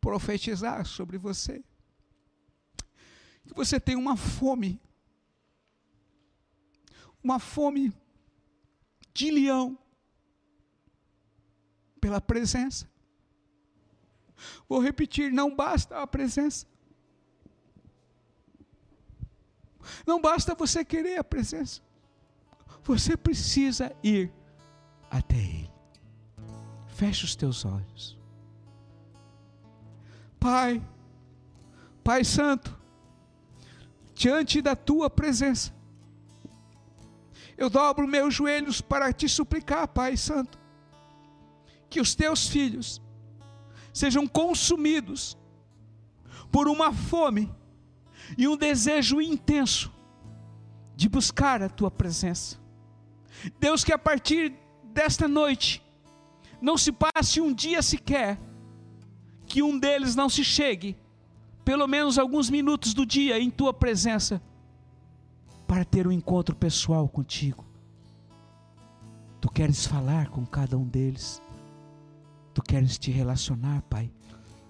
profetizar 0.00 0.84
sobre 0.84 1.16
você. 1.16 1.64
Que 3.46 3.54
você 3.54 3.80
tem 3.80 3.96
uma 3.96 4.18
fome, 4.18 4.78
uma 7.22 7.38
fome 7.38 7.90
de 9.14 9.30
leão 9.30 9.78
pela 12.00 12.20
presença. 12.20 12.89
Vou 14.68 14.80
repetir: 14.80 15.32
não 15.32 15.54
basta 15.54 16.00
a 16.00 16.06
presença. 16.06 16.66
Não 20.06 20.20
basta 20.20 20.54
você 20.54 20.84
querer 20.84 21.18
a 21.18 21.24
presença. 21.24 21.80
Você 22.84 23.16
precisa 23.16 23.94
ir 24.02 24.32
até 25.10 25.36
Ele. 25.36 25.70
Feche 26.88 27.24
os 27.24 27.34
teus 27.34 27.64
olhos. 27.64 28.18
Pai, 30.38 30.82
Pai 32.02 32.24
Santo, 32.24 32.78
diante 34.14 34.62
da 34.62 34.74
tua 34.74 35.10
presença, 35.10 35.74
eu 37.56 37.68
dobro 37.68 38.08
meus 38.08 38.34
joelhos 38.34 38.80
para 38.80 39.12
te 39.12 39.28
suplicar, 39.28 39.86
Pai 39.88 40.16
Santo, 40.16 40.58
que 41.90 42.00
os 42.00 42.14
teus 42.14 42.48
filhos 42.48 43.02
sejam 43.92 44.26
consumidos 44.26 45.36
por 46.50 46.68
uma 46.68 46.92
fome 46.92 47.52
e 48.36 48.46
um 48.46 48.56
desejo 48.56 49.20
intenso 49.20 49.92
de 50.96 51.08
buscar 51.08 51.62
a 51.62 51.68
tua 51.68 51.90
presença. 51.90 52.58
Deus, 53.58 53.84
que 53.84 53.92
a 53.92 53.98
partir 53.98 54.54
desta 54.84 55.26
noite 55.26 55.82
não 56.60 56.76
se 56.76 56.92
passe 56.92 57.40
um 57.40 57.52
dia 57.52 57.80
sequer 57.80 58.38
que 59.46 59.62
um 59.62 59.78
deles 59.78 60.14
não 60.14 60.28
se 60.28 60.44
chegue, 60.44 60.96
pelo 61.64 61.86
menos 61.88 62.18
alguns 62.18 62.50
minutos 62.50 62.94
do 62.94 63.04
dia 63.04 63.38
em 63.38 63.50
tua 63.50 63.72
presença, 63.72 64.40
para 65.66 65.84
ter 65.84 66.06
um 66.06 66.12
encontro 66.12 66.54
pessoal 66.54 67.08
contigo. 67.08 67.64
Tu 69.40 69.50
queres 69.50 69.86
falar 69.86 70.28
com 70.28 70.44
cada 70.44 70.76
um 70.76 70.84
deles. 70.84 71.42
Tu 72.52 72.62
queres 72.62 72.98
te 72.98 73.10
relacionar, 73.10 73.82
Pai. 73.82 74.10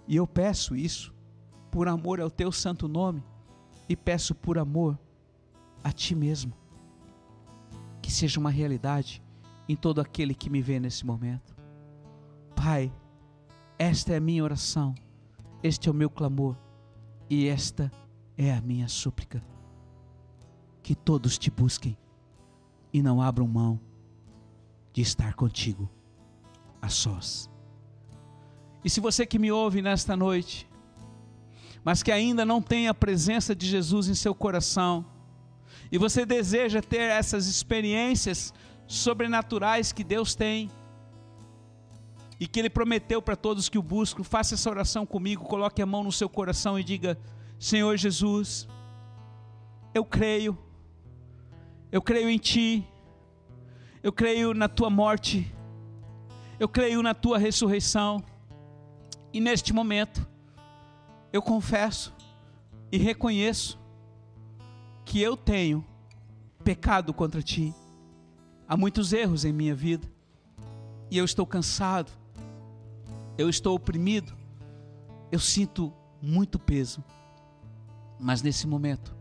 E 0.07 0.17
eu 0.17 0.27
peço 0.27 0.75
isso 0.75 1.15
por 1.71 1.89
amor 1.89 2.21
ao 2.21 2.31
teu 2.31 2.51
santo 2.51 2.89
nome 2.89 3.23
e 3.89 3.97
peço 3.97 4.35
por 4.35 4.59
amor 4.59 4.99
a 5.83 5.93
ti 5.93 6.15
mesmo. 6.15 6.53
Que 8.03 8.11
seja 8.11 8.41
uma 8.41 8.51
realidade 8.51 9.23
em 9.69 9.77
todo 9.77 10.01
aquele 10.01 10.35
que 10.35 10.51
me 10.51 10.61
vê 10.61 10.81
nesse 10.81 11.07
momento. 11.07 11.55
Pai, 12.57 12.93
esta 13.79 14.13
é 14.13 14.17
a 14.17 14.21
minha 14.21 14.45
oração, 14.45 14.95
este 15.63 15.89
é 15.89 15.93
o 15.93 15.95
meu 15.95 16.11
clamor 16.11 16.57
e 17.29 17.47
esta 17.47 17.91
é 18.37 18.53
a 18.53 18.61
minha 18.61 18.89
súplica. 18.89 19.43
Que 20.83 20.95
todos 20.95 21.39
te 21.39 21.51
busquem 21.51 21.97
e 22.93 23.03
não 23.03 23.23
abram 23.23 23.47
mão 23.47 23.81
de 24.93 25.03
estar 25.03 25.35
contigo 25.35 25.89
a 26.83 26.89
sós. 26.89 27.49
E 28.85 28.91
se 28.91 29.01
você 29.01 29.27
que 29.27 29.39
me 29.39 29.53
ouve 29.53 29.83
nesta 29.83 30.17
noite, 30.17 30.69
mas 31.85 32.03
que 32.03 32.13
ainda 32.13 32.45
não 32.45 32.61
tem 32.61 32.89
a 32.89 32.95
presença 32.95 33.55
de 33.55 33.67
Jesus 33.67 34.09
em 34.09 34.15
seu 34.15 34.35
coração, 34.35 35.05
e 35.93 35.99
você 35.99 36.25
deseja 36.25 36.81
ter 36.81 37.03
essas 37.03 37.47
experiências 37.47 38.55
sobrenaturais 38.87 39.93
que 39.93 40.05
Deus 40.05 40.35
tem, 40.35 40.71
e 42.39 42.47
que 42.47 42.59
Ele 42.59 42.71
prometeu 42.71 43.21
para 43.21 43.37
todos 43.37 43.69
que 43.69 43.79
o 43.79 43.83
buscam, 43.83 44.25
faça 44.25 44.55
essa 44.55 44.71
oração 44.71 45.05
comigo, 45.05 45.45
coloque 45.45 45.83
a 45.83 45.87
mão 45.87 46.03
no 46.03 46.11
seu 46.11 46.29
coração 46.29 46.79
e 46.79 46.83
diga: 46.83 47.19
Senhor 47.59 47.97
Jesus, 47.99 48.67
eu 49.93 50.05
creio, 50.05 50.57
eu 51.93 52.01
creio 52.01 52.31
em 52.31 52.39
Ti, 52.39 52.87
eu 54.03 54.11
creio 54.11 54.55
na 54.55 54.69
Tua 54.69 54.89
morte, 54.89 55.55
eu 56.59 56.69
creio 56.69 57.03
na 57.03 57.13
Tua 57.13 57.37
ressurreição, 57.37 58.25
e 59.33 59.41
neste 59.41 59.73
momento, 59.73 60.27
eu 61.33 61.41
confesso 61.41 62.13
e 62.91 62.99
reconheço 62.99 63.79
que 65.05 65.21
eu 65.21 65.37
tenho 65.37 65.85
pecado 66.65 67.15
contra 67.15 67.43
ti. 67.43 67.75
Há 68.69 68.77
muitos 68.77 69.13
erros 69.13 69.45
em 69.45 69.53
minha 69.53 69.75
vida. 69.75 70.09
E 71.11 71.19
eu 71.19 71.25
estou 71.25 71.47
cansado. 71.47 72.11
Eu 73.39 73.49
estou 73.49 73.75
oprimido. 73.75 74.37
Eu 75.31 75.39
sinto 75.39 75.93
muito 76.21 76.59
peso. 76.59 77.03
Mas 78.19 78.43
nesse 78.43 78.67
momento, 78.67 79.17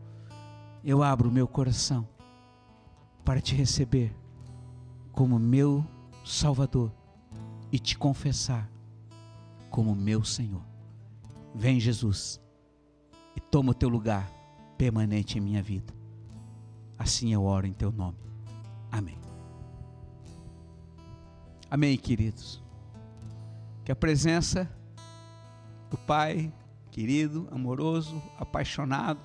eu 0.83 1.03
abro 1.03 1.31
meu 1.31 1.47
coração 1.47 2.07
para 3.23 3.39
te 3.39 3.55
receber 3.55 4.15
como 5.11 5.37
meu 5.37 5.85
Salvador 6.25 6.91
e 7.71 7.77
te 7.77 7.97
confessar 7.97 8.69
como 9.69 9.95
meu 9.95 10.23
Senhor. 10.23 10.63
Vem, 11.53 11.79
Jesus, 11.79 12.39
e 13.35 13.39
toma 13.39 13.71
o 13.71 13.73
teu 13.73 13.89
lugar 13.89 14.31
permanente 14.77 15.37
em 15.37 15.41
minha 15.41 15.61
vida. 15.61 15.93
Assim 16.97 17.33
eu 17.33 17.43
oro 17.43 17.65
em 17.65 17.73
teu 17.73 17.91
nome. 17.91 18.17
Amém. 18.91 19.17
Amém, 21.69 21.97
queridos. 21.97 22.63
Que 23.85 23.91
a 23.91 23.95
presença 23.95 24.69
do 25.89 25.97
Pai, 25.97 26.51
querido, 26.91 27.47
amoroso, 27.51 28.21
apaixonado, 28.37 29.19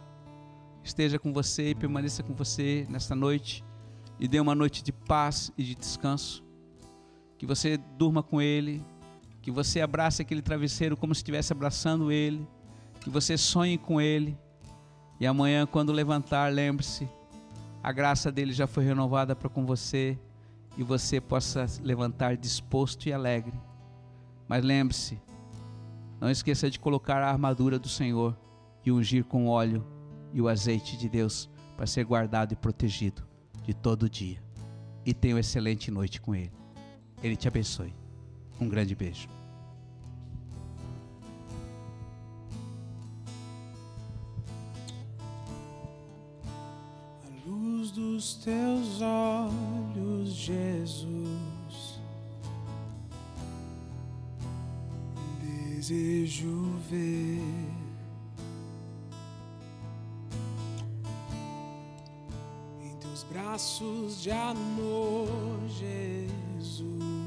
esteja 0.83 1.19
com 1.19 1.33
você 1.33 1.71
e 1.71 1.75
permaneça 1.75 2.23
com 2.23 2.35
você 2.35 2.87
nesta 2.89 3.15
noite 3.15 3.65
e 4.21 4.29
dê 4.29 4.39
uma 4.39 4.55
noite 4.55 4.83
de 4.83 4.93
paz 4.93 5.53
e 5.57 5.65
de 5.65 5.75
descanso 5.75 6.45
que 7.39 7.47
você 7.47 7.77
durma 7.77 8.23
com 8.23 8.41
Ele, 8.41 8.85
que 9.45 9.51
você 9.51 9.83
abrace 9.83 10.23
aquele 10.23 10.41
travesseiro 10.41 10.97
como 10.97 11.15
se 11.15 11.19
estivesse 11.19 11.53
abraçando 11.53 12.11
Ele, 12.11 12.49
que 12.99 13.11
você 13.11 13.37
sonhe 13.37 13.77
com 13.77 14.01
Ele, 14.01 14.39
e 15.21 15.27
amanhã, 15.27 15.67
quando 15.67 15.93
levantar, 15.93 16.51
lembre-se, 16.51 17.07
a 17.83 17.93
graça 17.93 18.33
dele 18.33 18.55
já 18.55 18.67
foi 18.67 18.85
renovada 18.85 19.37
para 19.37 19.51
com 19.51 19.67
você, 19.67 20.19
e 20.79 20.83
você 20.83 21.21
possa 21.21 21.67
levantar 21.83 22.39
disposto 22.39 23.07
e 23.07 23.13
alegre. 23.13 23.53
Mas 24.49 24.65
lembre-se, 24.65 25.21
não 26.19 26.31
esqueça 26.31 26.71
de 26.71 26.81
colocar 26.81 27.23
a 27.23 27.29
armadura 27.31 27.79
do 27.79 27.89
Senhor 27.89 28.35
e 28.83 28.91
ungir 28.91 29.25
com 29.25 29.47
óleo 29.47 29.87
e 30.33 30.41
o 30.41 30.49
azeite 30.49 30.97
de 30.97 31.07
Deus 31.07 31.51
para 31.77 31.87
ser 31.87 32.07
guardado 32.07 32.53
e 32.53 32.57
protegido 32.57 33.23
de 33.63 33.75
todo 33.75 34.09
dia. 34.09 34.43
E 35.05 35.13
tenha 35.13 35.35
uma 35.35 35.41
excelente 35.41 35.91
noite 35.91 36.19
com 36.19 36.35
Ele. 36.35 36.53
Ele 37.23 37.37
te 37.37 37.47
abençoe. 37.47 37.95
Um 38.59 38.71
grande 38.71 38.95
beijo. 38.95 39.34
Dos 47.95 48.35
teus 48.35 49.01
olhos, 49.01 50.31
Jesus. 50.31 52.01
Desejo 55.41 56.77
ver 56.91 57.41
em 62.83 62.97
teus 63.01 63.23
braços 63.23 64.21
de 64.21 64.33
amor, 64.33 65.29
Jesus. 65.69 67.24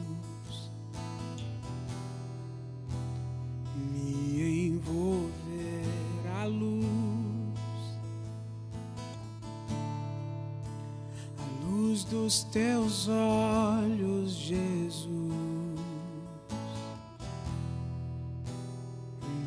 Luz 11.98 12.04
dos 12.04 12.44
teus 12.44 13.08
olhos, 13.08 14.32
Jesus. 14.34 15.08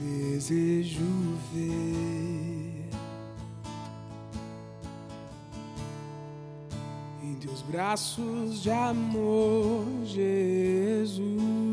Desejo 0.00 1.04
ver 1.52 2.88
em 7.22 7.34
teus 7.34 7.62
braços 7.62 8.62
de 8.62 8.70
amor, 8.70 9.84
Jesus. 10.04 11.69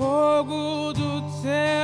Fogo 0.00 0.94
do 0.94 1.20
teu 1.42 1.79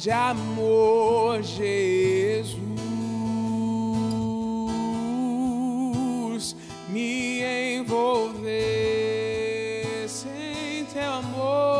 de 0.00 0.10
amor, 0.10 1.42
Jesus. 1.42 2.56
Me 6.88 7.42
envolver 7.78 8.48
sem 10.08 10.84
teu 10.92 11.02
amor 11.02 11.70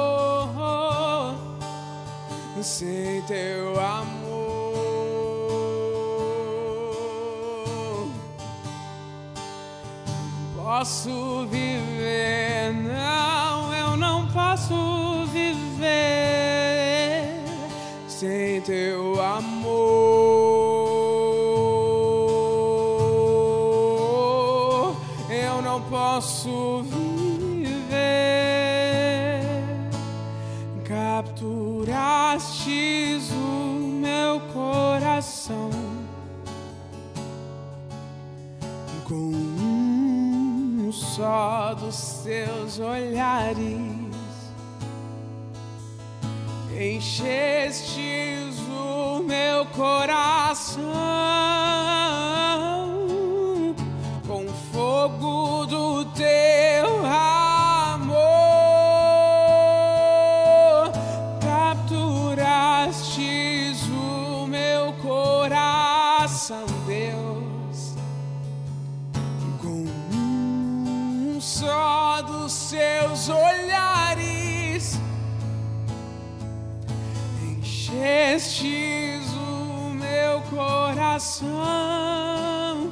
sem 2.63 3.23
teu 3.23 3.81
amor. 3.81 4.41
Posso 10.57 11.47
viver, 11.47 12.00
teu 18.71 19.21
amor. 19.21 19.75
Eu 25.29 25.61
não 25.61 25.83
posso 25.83 26.85
viver 26.85 27.81
capturastes 30.85 32.13
o 33.33 33.75
meu 34.01 34.39
coração 34.55 35.71
com 39.09 39.33
um 39.35 40.93
só 40.93 41.75
dos 41.75 42.21
teus 42.23 42.79
olhares. 42.79 44.21
Meu 46.71 46.93
coração 49.81 51.50
coração 81.21 82.91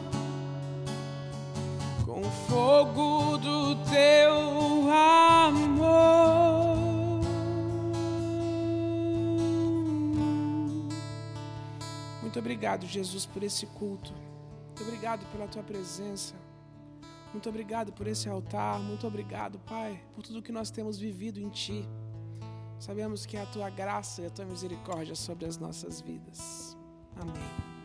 com 2.05 2.21
o 2.21 2.31
fogo 2.47 3.39
do 3.39 3.77
teu 3.87 4.91
amor. 4.93 5.79
Muito 12.21 12.39
obrigado, 12.39 12.87
Jesus, 12.87 13.25
por 13.25 13.43
esse 13.43 13.65
culto. 13.67 14.13
Muito 14.13 14.83
obrigado 14.83 15.25
pela 15.33 15.49
tua 15.49 15.63
presença. 15.63 16.35
Muito 17.33 17.49
obrigado 17.49 17.93
por 17.95 18.07
esse 18.07 18.29
altar. 18.29 18.79
Muito 18.79 19.07
obrigado, 19.07 19.59
Pai, 19.61 20.03
por 20.15 20.23
tudo 20.23 20.43
que 20.43 20.53
nós 20.53 20.71
temos 20.71 20.99
vivido 20.99 21.41
em 21.41 21.49
Ti. 21.49 21.89
Sabemos 22.79 23.25
que 23.25 23.39
é 23.39 23.43
a 23.43 23.47
tua 23.47 23.71
graça 23.71 24.21
e 24.21 24.27
a 24.27 24.31
tua 24.31 24.45
misericórdia 24.45 25.15
sobre 25.15 25.47
as 25.47 25.57
nossas 25.57 26.03
vidas. 26.03 26.77
Amém. 27.17 27.78